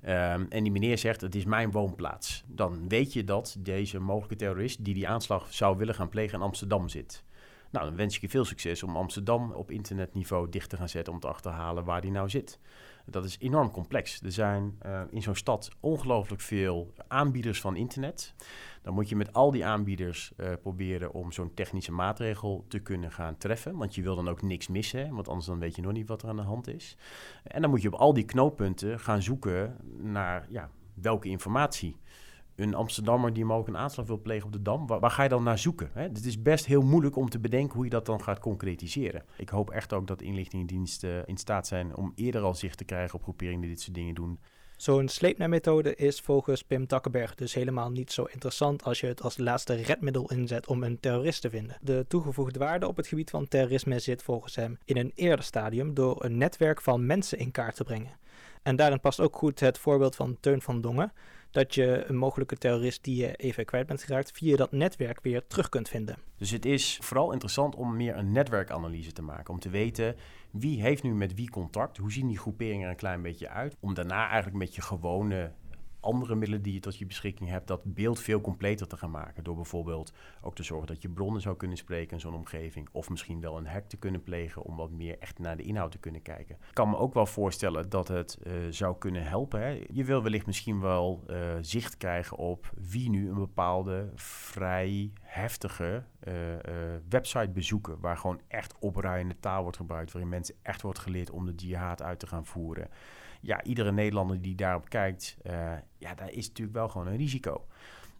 [0.01, 2.45] Ehm, en die meneer zegt, het is mijn woonplaats.
[2.47, 6.45] Dan weet je dat deze mogelijke terrorist die die aanslag zou willen gaan plegen in
[6.45, 7.25] Amsterdam zit.
[7.71, 11.13] Nou, dan wens ik je veel succes om Amsterdam op internetniveau dicht te gaan zetten
[11.13, 12.59] om te achterhalen waar die nou zit.
[13.07, 14.23] Dat is enorm complex.
[14.23, 18.35] Er zijn uh, in zo'n stad ongelooflijk veel aanbieders van internet.
[18.83, 23.13] Dan moet je met al die aanbieders uh, proberen om zo'n technische maatregel te kunnen
[23.13, 23.77] gaan treffen.
[23.77, 26.23] Want je wil dan ook niks missen, want anders dan weet je nog niet wat
[26.23, 26.97] er aan de hand is.
[27.45, 31.97] En dan moet je op al die knooppunten gaan zoeken naar ja, welke informatie
[32.61, 35.43] een Amsterdammer die ook een aanslag wil plegen op de Dam, waar, ga je dan
[35.43, 35.91] naar zoeken?
[35.93, 36.03] Hè?
[36.03, 39.25] Het is best heel moeilijk om te bedenken hoe je dat dan gaat concretiseren.
[39.37, 43.15] Ik hoop echt ook dat inlichtingendiensten in staat zijn om eerder al zicht te krijgen
[43.15, 44.39] op groeperingen die dit soort dingen doen.
[44.77, 49.39] Zo'n sleepnetmethode is volgens Pim Takkenberg dus helemaal niet zo interessant als je het als
[49.39, 51.77] laatste redmiddel inzet om een terrorist te vinden.
[51.81, 55.95] De toegevoegde waarde op het gebied van terrorisme zit volgens hem in een eerder stadium
[55.95, 58.19] door een netwerk van mensen in kaart te brengen.
[58.63, 61.13] En daarin past ook goed het voorbeeld van Teun van Dongen,
[61.51, 65.47] dat je een mogelijke terrorist die je even kwijt bent geraakt, via dat netwerk weer
[65.47, 66.17] terug kunt vinden.
[66.37, 69.55] Dus het is vooral interessant om meer een netwerkanalyse te maken.
[69.55, 70.17] Om te weten
[70.51, 73.77] wie heeft nu met wie contact, hoe zien die groeperingen er een klein beetje uit.
[73.81, 75.53] Om daarna eigenlijk met je gewone
[76.01, 79.45] andere middelen die je tot je beschikking hebt, dat beeld veel completer te gaan maken.
[79.45, 82.89] Door bijvoorbeeld ook te zorgen dat je bronnen zou kunnen spreken in zo'n omgeving.
[82.93, 85.91] Of misschien wel een hack te kunnen plegen om wat meer echt naar de inhoud
[85.91, 86.55] te kunnen kijken.
[86.69, 89.61] Ik kan me ook wel voorstellen dat het uh, zou kunnen helpen.
[89.61, 89.85] Hè.
[89.93, 96.05] Je wil wellicht misschien wel uh, zicht krijgen op wie nu een bepaalde vrij heftige
[96.29, 96.35] uh,
[97.09, 98.01] website bezoeken.
[98.01, 100.13] Waar gewoon echt opruiende taal wordt gebruikt.
[100.13, 102.89] Waarin mensen echt wordt geleerd om de jihad uit te gaan voeren
[103.41, 105.53] ja, iedere Nederlander die daarop kijkt, uh,
[105.99, 107.67] ja, daar is natuurlijk wel gewoon een risico.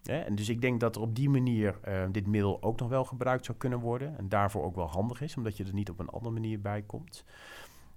[0.03, 3.05] En dus ik denk dat er op die manier uh, dit middel ook nog wel
[3.05, 4.19] gebruikt zou kunnen worden.
[4.19, 6.83] En daarvoor ook wel handig is, omdat je er niet op een andere manier bij
[6.83, 7.25] komt.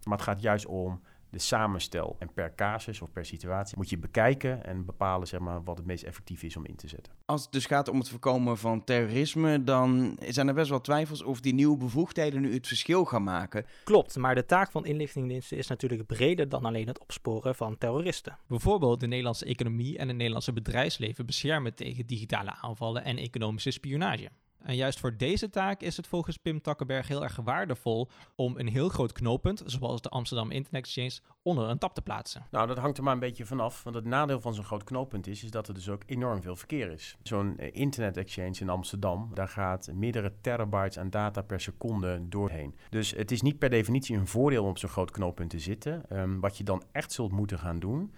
[0.03, 1.01] Maar het gaat juist om
[1.33, 2.15] de samenstel.
[2.19, 5.85] En per casus of per situatie moet je bekijken en bepalen zeg maar, wat het
[5.85, 7.13] meest effectief is om in te zetten.
[7.25, 11.23] Als het dus gaat om het voorkomen van terrorisme, dan zijn er best wel twijfels
[11.23, 13.65] of die nieuwe bevoegdheden nu het verschil gaan maken.
[13.83, 18.37] Klopt, maar de taak van inlichtingendiensten is natuurlijk breder dan alleen het opsporen van terroristen.
[18.47, 24.29] Bijvoorbeeld de Nederlandse economie en het Nederlandse bedrijfsleven beschermen tegen digitale aanvallen en economische spionage.
[24.63, 28.67] En juist voor deze taak is het volgens Pim Takkenberg heel erg waardevol om een
[28.67, 32.45] heel groot knooppunt, zoals de Amsterdam Internet Exchange, onder een tap te plaatsen.
[32.51, 33.83] Nou, dat hangt er maar een beetje vanaf.
[33.83, 36.55] Want het nadeel van zo'n groot knooppunt is, is dat er dus ook enorm veel
[36.55, 37.17] verkeer is.
[37.23, 42.75] Zo'n uh, Internet Exchange in Amsterdam, daar gaat meerdere terabytes aan data per seconde doorheen.
[42.89, 46.03] Dus het is niet per definitie een voordeel om op zo'n groot knooppunt te zitten.
[46.09, 48.11] Um, wat je dan echt zult moeten gaan doen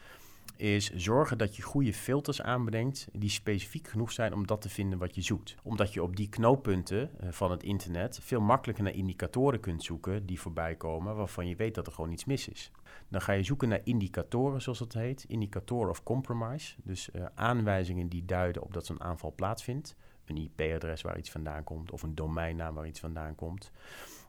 [0.57, 4.99] is zorgen dat je goede filters aanbrengt die specifiek genoeg zijn om dat te vinden
[4.99, 5.55] wat je zoekt.
[5.63, 10.25] Omdat je op die knooppunten eh, van het internet veel makkelijker naar indicatoren kunt zoeken
[10.25, 12.71] die voorbij komen waarvan je weet dat er gewoon iets mis is.
[13.07, 16.75] Dan ga je zoeken naar indicatoren, zoals dat heet, indicatoren of compromise.
[16.83, 19.95] Dus uh, aanwijzingen die duiden op dat zo'n aanval plaatsvindt.
[20.25, 23.71] Een IP-adres waar iets vandaan komt of een domeinnaam waar iets vandaan komt.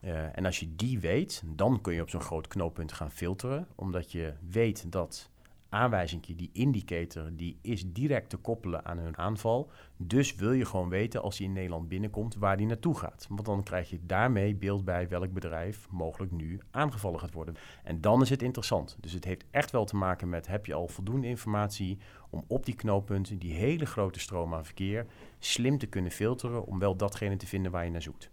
[0.01, 3.67] Uh, en als je die weet, dan kun je op zo'n groot knooppunt gaan filteren,
[3.75, 5.29] omdat je weet dat
[5.69, 9.71] aanwijzing, die indicator, die is direct te koppelen aan hun aanval.
[9.97, 13.25] Dus wil je gewoon weten als hij in Nederland binnenkomt waar die naartoe gaat.
[13.29, 17.55] Want dan krijg je daarmee beeld bij welk bedrijf mogelijk nu aangevallen gaat worden.
[17.83, 18.97] En dan is het interessant.
[18.99, 21.97] Dus het heeft echt wel te maken met heb je al voldoende informatie
[22.29, 25.05] om op die knooppunten, die hele grote stroom aan verkeer,
[25.39, 28.31] slim te kunnen filteren om wel datgene te vinden waar je naar zoekt.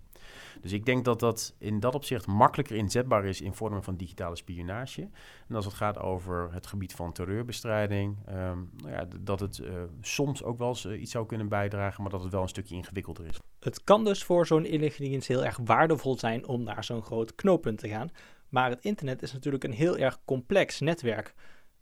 [0.61, 4.37] Dus ik denk dat dat in dat opzicht makkelijker inzetbaar is in vormen van digitale
[4.37, 5.09] spionage.
[5.49, 9.83] En als het gaat over het gebied van terreurbestrijding, um, nou ja, dat het uh,
[10.01, 12.75] soms ook wel eens uh, iets zou kunnen bijdragen, maar dat het wel een stukje
[12.75, 13.39] ingewikkelder is.
[13.61, 17.79] Het kan dus voor zo'n inlichtingendienst heel erg waardevol zijn om naar zo'n groot knooppunt
[17.79, 18.11] te gaan.
[18.49, 21.35] Maar het internet is natuurlijk een heel erg complex netwerk.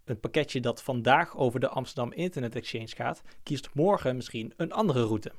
[0.05, 5.03] Een pakketje dat vandaag over de Amsterdam Internet Exchange gaat, kiest morgen misschien een andere
[5.03, 5.33] route.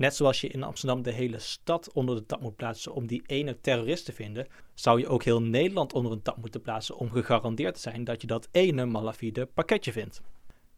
[0.00, 3.22] Net zoals je in Amsterdam de hele stad onder de tap moet plaatsen om die
[3.26, 7.10] ene terrorist te vinden, zou je ook heel Nederland onder een tap moeten plaatsen om
[7.10, 10.22] gegarandeerd te zijn dat je dat ene malafide pakketje vindt.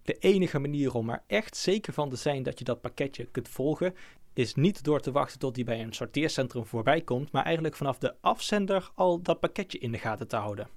[0.03, 3.49] De enige manier om er echt zeker van te zijn dat je dat pakketje kunt
[3.49, 3.95] volgen,
[4.33, 7.99] is niet door te wachten tot die bij een sorteercentrum voorbij komt, maar eigenlijk vanaf
[7.99, 10.69] de afzender al dat pakketje in de gaten te houden.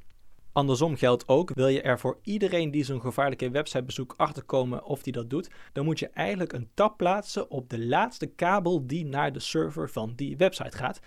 [0.55, 5.13] Andersom geldt ook, wil je er voor iedereen die zo'n gevaarlijke websitebezoek achterkomen of die
[5.13, 9.33] dat doet, dan moet je eigenlijk een tab plaatsen op de laatste kabel die naar
[9.33, 10.99] de server van die website gaat.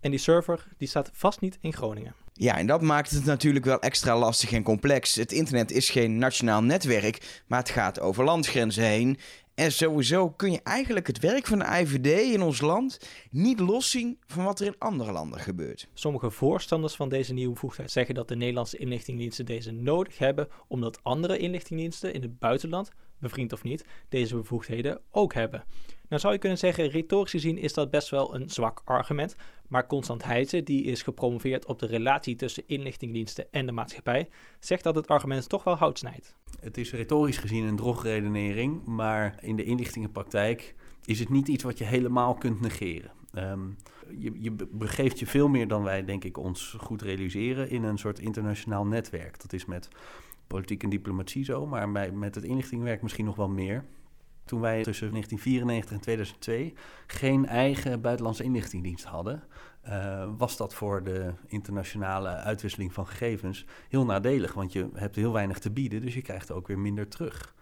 [0.00, 2.14] En die server die staat vast niet in Groningen.
[2.32, 5.14] Ja, en dat maakt het natuurlijk wel extra lastig en complex.
[5.14, 9.18] Het internet is geen nationaal netwerk, maar het gaat over landgrenzen heen.
[9.54, 12.98] En sowieso kun je eigenlijk het werk van de IVD in ons land
[13.30, 15.88] niet loszien van wat er in andere landen gebeurt.
[15.92, 21.02] Sommige voorstanders van deze nieuwe bevoegdheid zeggen dat de Nederlandse inlichtingendiensten deze nodig hebben, omdat
[21.02, 25.64] andere inlichtingendiensten in het buitenland, bevriend of niet, deze bevoegdheden ook hebben.
[26.08, 29.36] Nou zou je kunnen zeggen, retorisch gezien is dat best wel een zwak argument,
[29.68, 34.82] maar Constant Heijzen, die is gepromoveerd op de relatie tussen inlichtingendiensten en de maatschappij, zegt
[34.82, 36.34] dat het argument toch wel hout snijdt.
[36.60, 41.78] Het is retorisch gezien een drogredenering, maar in de inlichtingenpraktijk is het niet iets wat
[41.78, 43.10] je helemaal kunt negeren.
[43.32, 43.60] Ehm,
[44.18, 47.98] je, je, begeeft je veel meer dan wij, denk ik, ons goed realiseren in een
[47.98, 49.40] soort internationaal netwerk.
[49.40, 49.88] Dat is met
[50.46, 53.84] politiek en diplomatie zo, maar met het inlichtingenwerk misschien nog wel meer.
[54.44, 56.74] Toen wij tussen 1994 en 2002
[57.06, 59.42] geen eigen buitenlandse inlichtingendienst hadden,
[59.88, 64.54] uh, was dat voor de internationale uitwisseling van gegevens heel nadelig.
[64.54, 67.54] Want je hebt heel weinig te bieden, dus je krijgt ook weer minder terug.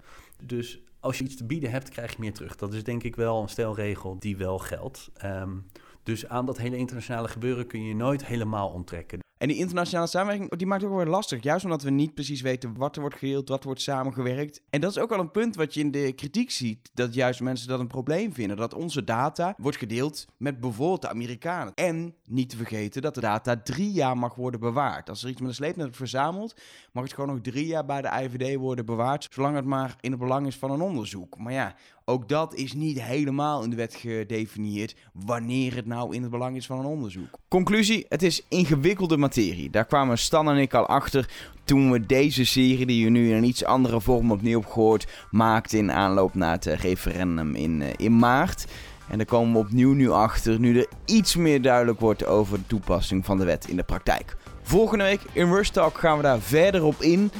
[0.43, 2.57] Dus als je iets te bieden hebt, krijg je meer terug.
[2.57, 5.11] Dat is denk ik wel een stelregel die wel geldt.
[5.24, 5.66] Um,
[6.03, 9.20] dus aan dat hele internationale gebeuren kun je nooit helemaal onttrekken.
[9.43, 11.43] En die internationale samenwerking, die maakt ook wel lastig.
[11.43, 14.62] Juist omdat we niet precies weten wat er wordt gedeeld, wat wordt samengewerkt.
[14.70, 16.90] En dat is ook wel een punt wat je in de kritiek ziet.
[16.95, 18.57] Dat juist mensen dat een probleem vinden.
[18.57, 21.74] Dat onze data wordt gedeeld met bijvoorbeeld de Amerikanen.
[21.74, 25.09] En niet te vergeten dat de data drie jaar mag worden bewaard.
[25.09, 26.55] Als er iets met een sleepnet wordt verzameld,
[26.93, 29.28] mag het gewoon nog drie jaar bij de IVD worden bewaard.
[29.30, 31.38] Zolang het maar in het belang is van een onderzoek.
[31.38, 31.74] Maar ja,
[32.05, 36.57] ook dat is niet helemaal in de wet gedefinieerd wanneer het nou in het belang
[36.57, 37.38] is van een onderzoek.
[37.49, 39.30] Conclusie, het is ingewikkelde materie.
[39.70, 41.28] Daar kwamen Stan en ik al achter
[41.64, 45.07] toen we deze serie, die je nu in een iets andere vorm opnieuw hebt gehoord,
[45.30, 48.66] maakten in aanloop naar het referendum in, eh, in maart.
[49.09, 52.66] En daar komen we opnieuw nu achter, nu er iets meer duidelijk wordt over de
[52.66, 54.37] toepassing van de wet in de praktijk.
[54.62, 57.30] Volgende week in Rush Talk gaan we daar verder op in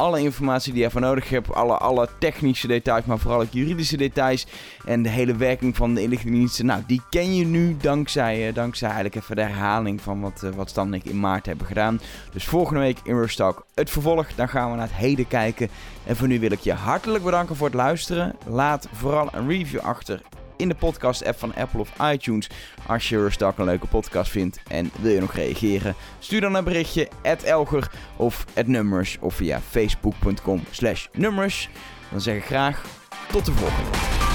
[0.00, 1.54] alle informatie die je ervoor nodig hebt.
[1.54, 4.46] Alle, alle technische details, maar vooral ook juridische details.
[4.84, 6.66] En de hele werking van de inlichtingendiensten.
[6.66, 10.50] Nou, die ken je nu dankzij, uh, dankzij eigenlijk even de herhaling van wat, uh,
[10.50, 12.00] wat Stan en ik in maart hebben gedaan.
[12.32, 14.34] Dus volgende week in Rustalk het vervolg.
[14.34, 15.68] Dan gaan we naar het heden kijken.
[16.06, 18.36] En voor nu wil ik je hartelijk bedanken voor het luisteren.
[18.46, 20.22] Laat vooral een review achter
[20.60, 22.48] in de podcast-app van Apple of iTunes.
[22.86, 26.64] Als je Rustalk een leuke podcast vindt en wil je nog reageren, stuur dan een
[26.64, 31.68] berichtje at Elger of Nummers of via facebook.com slash Nummers.
[32.10, 32.84] Dan zeg ik graag
[33.32, 34.29] tot de volgende.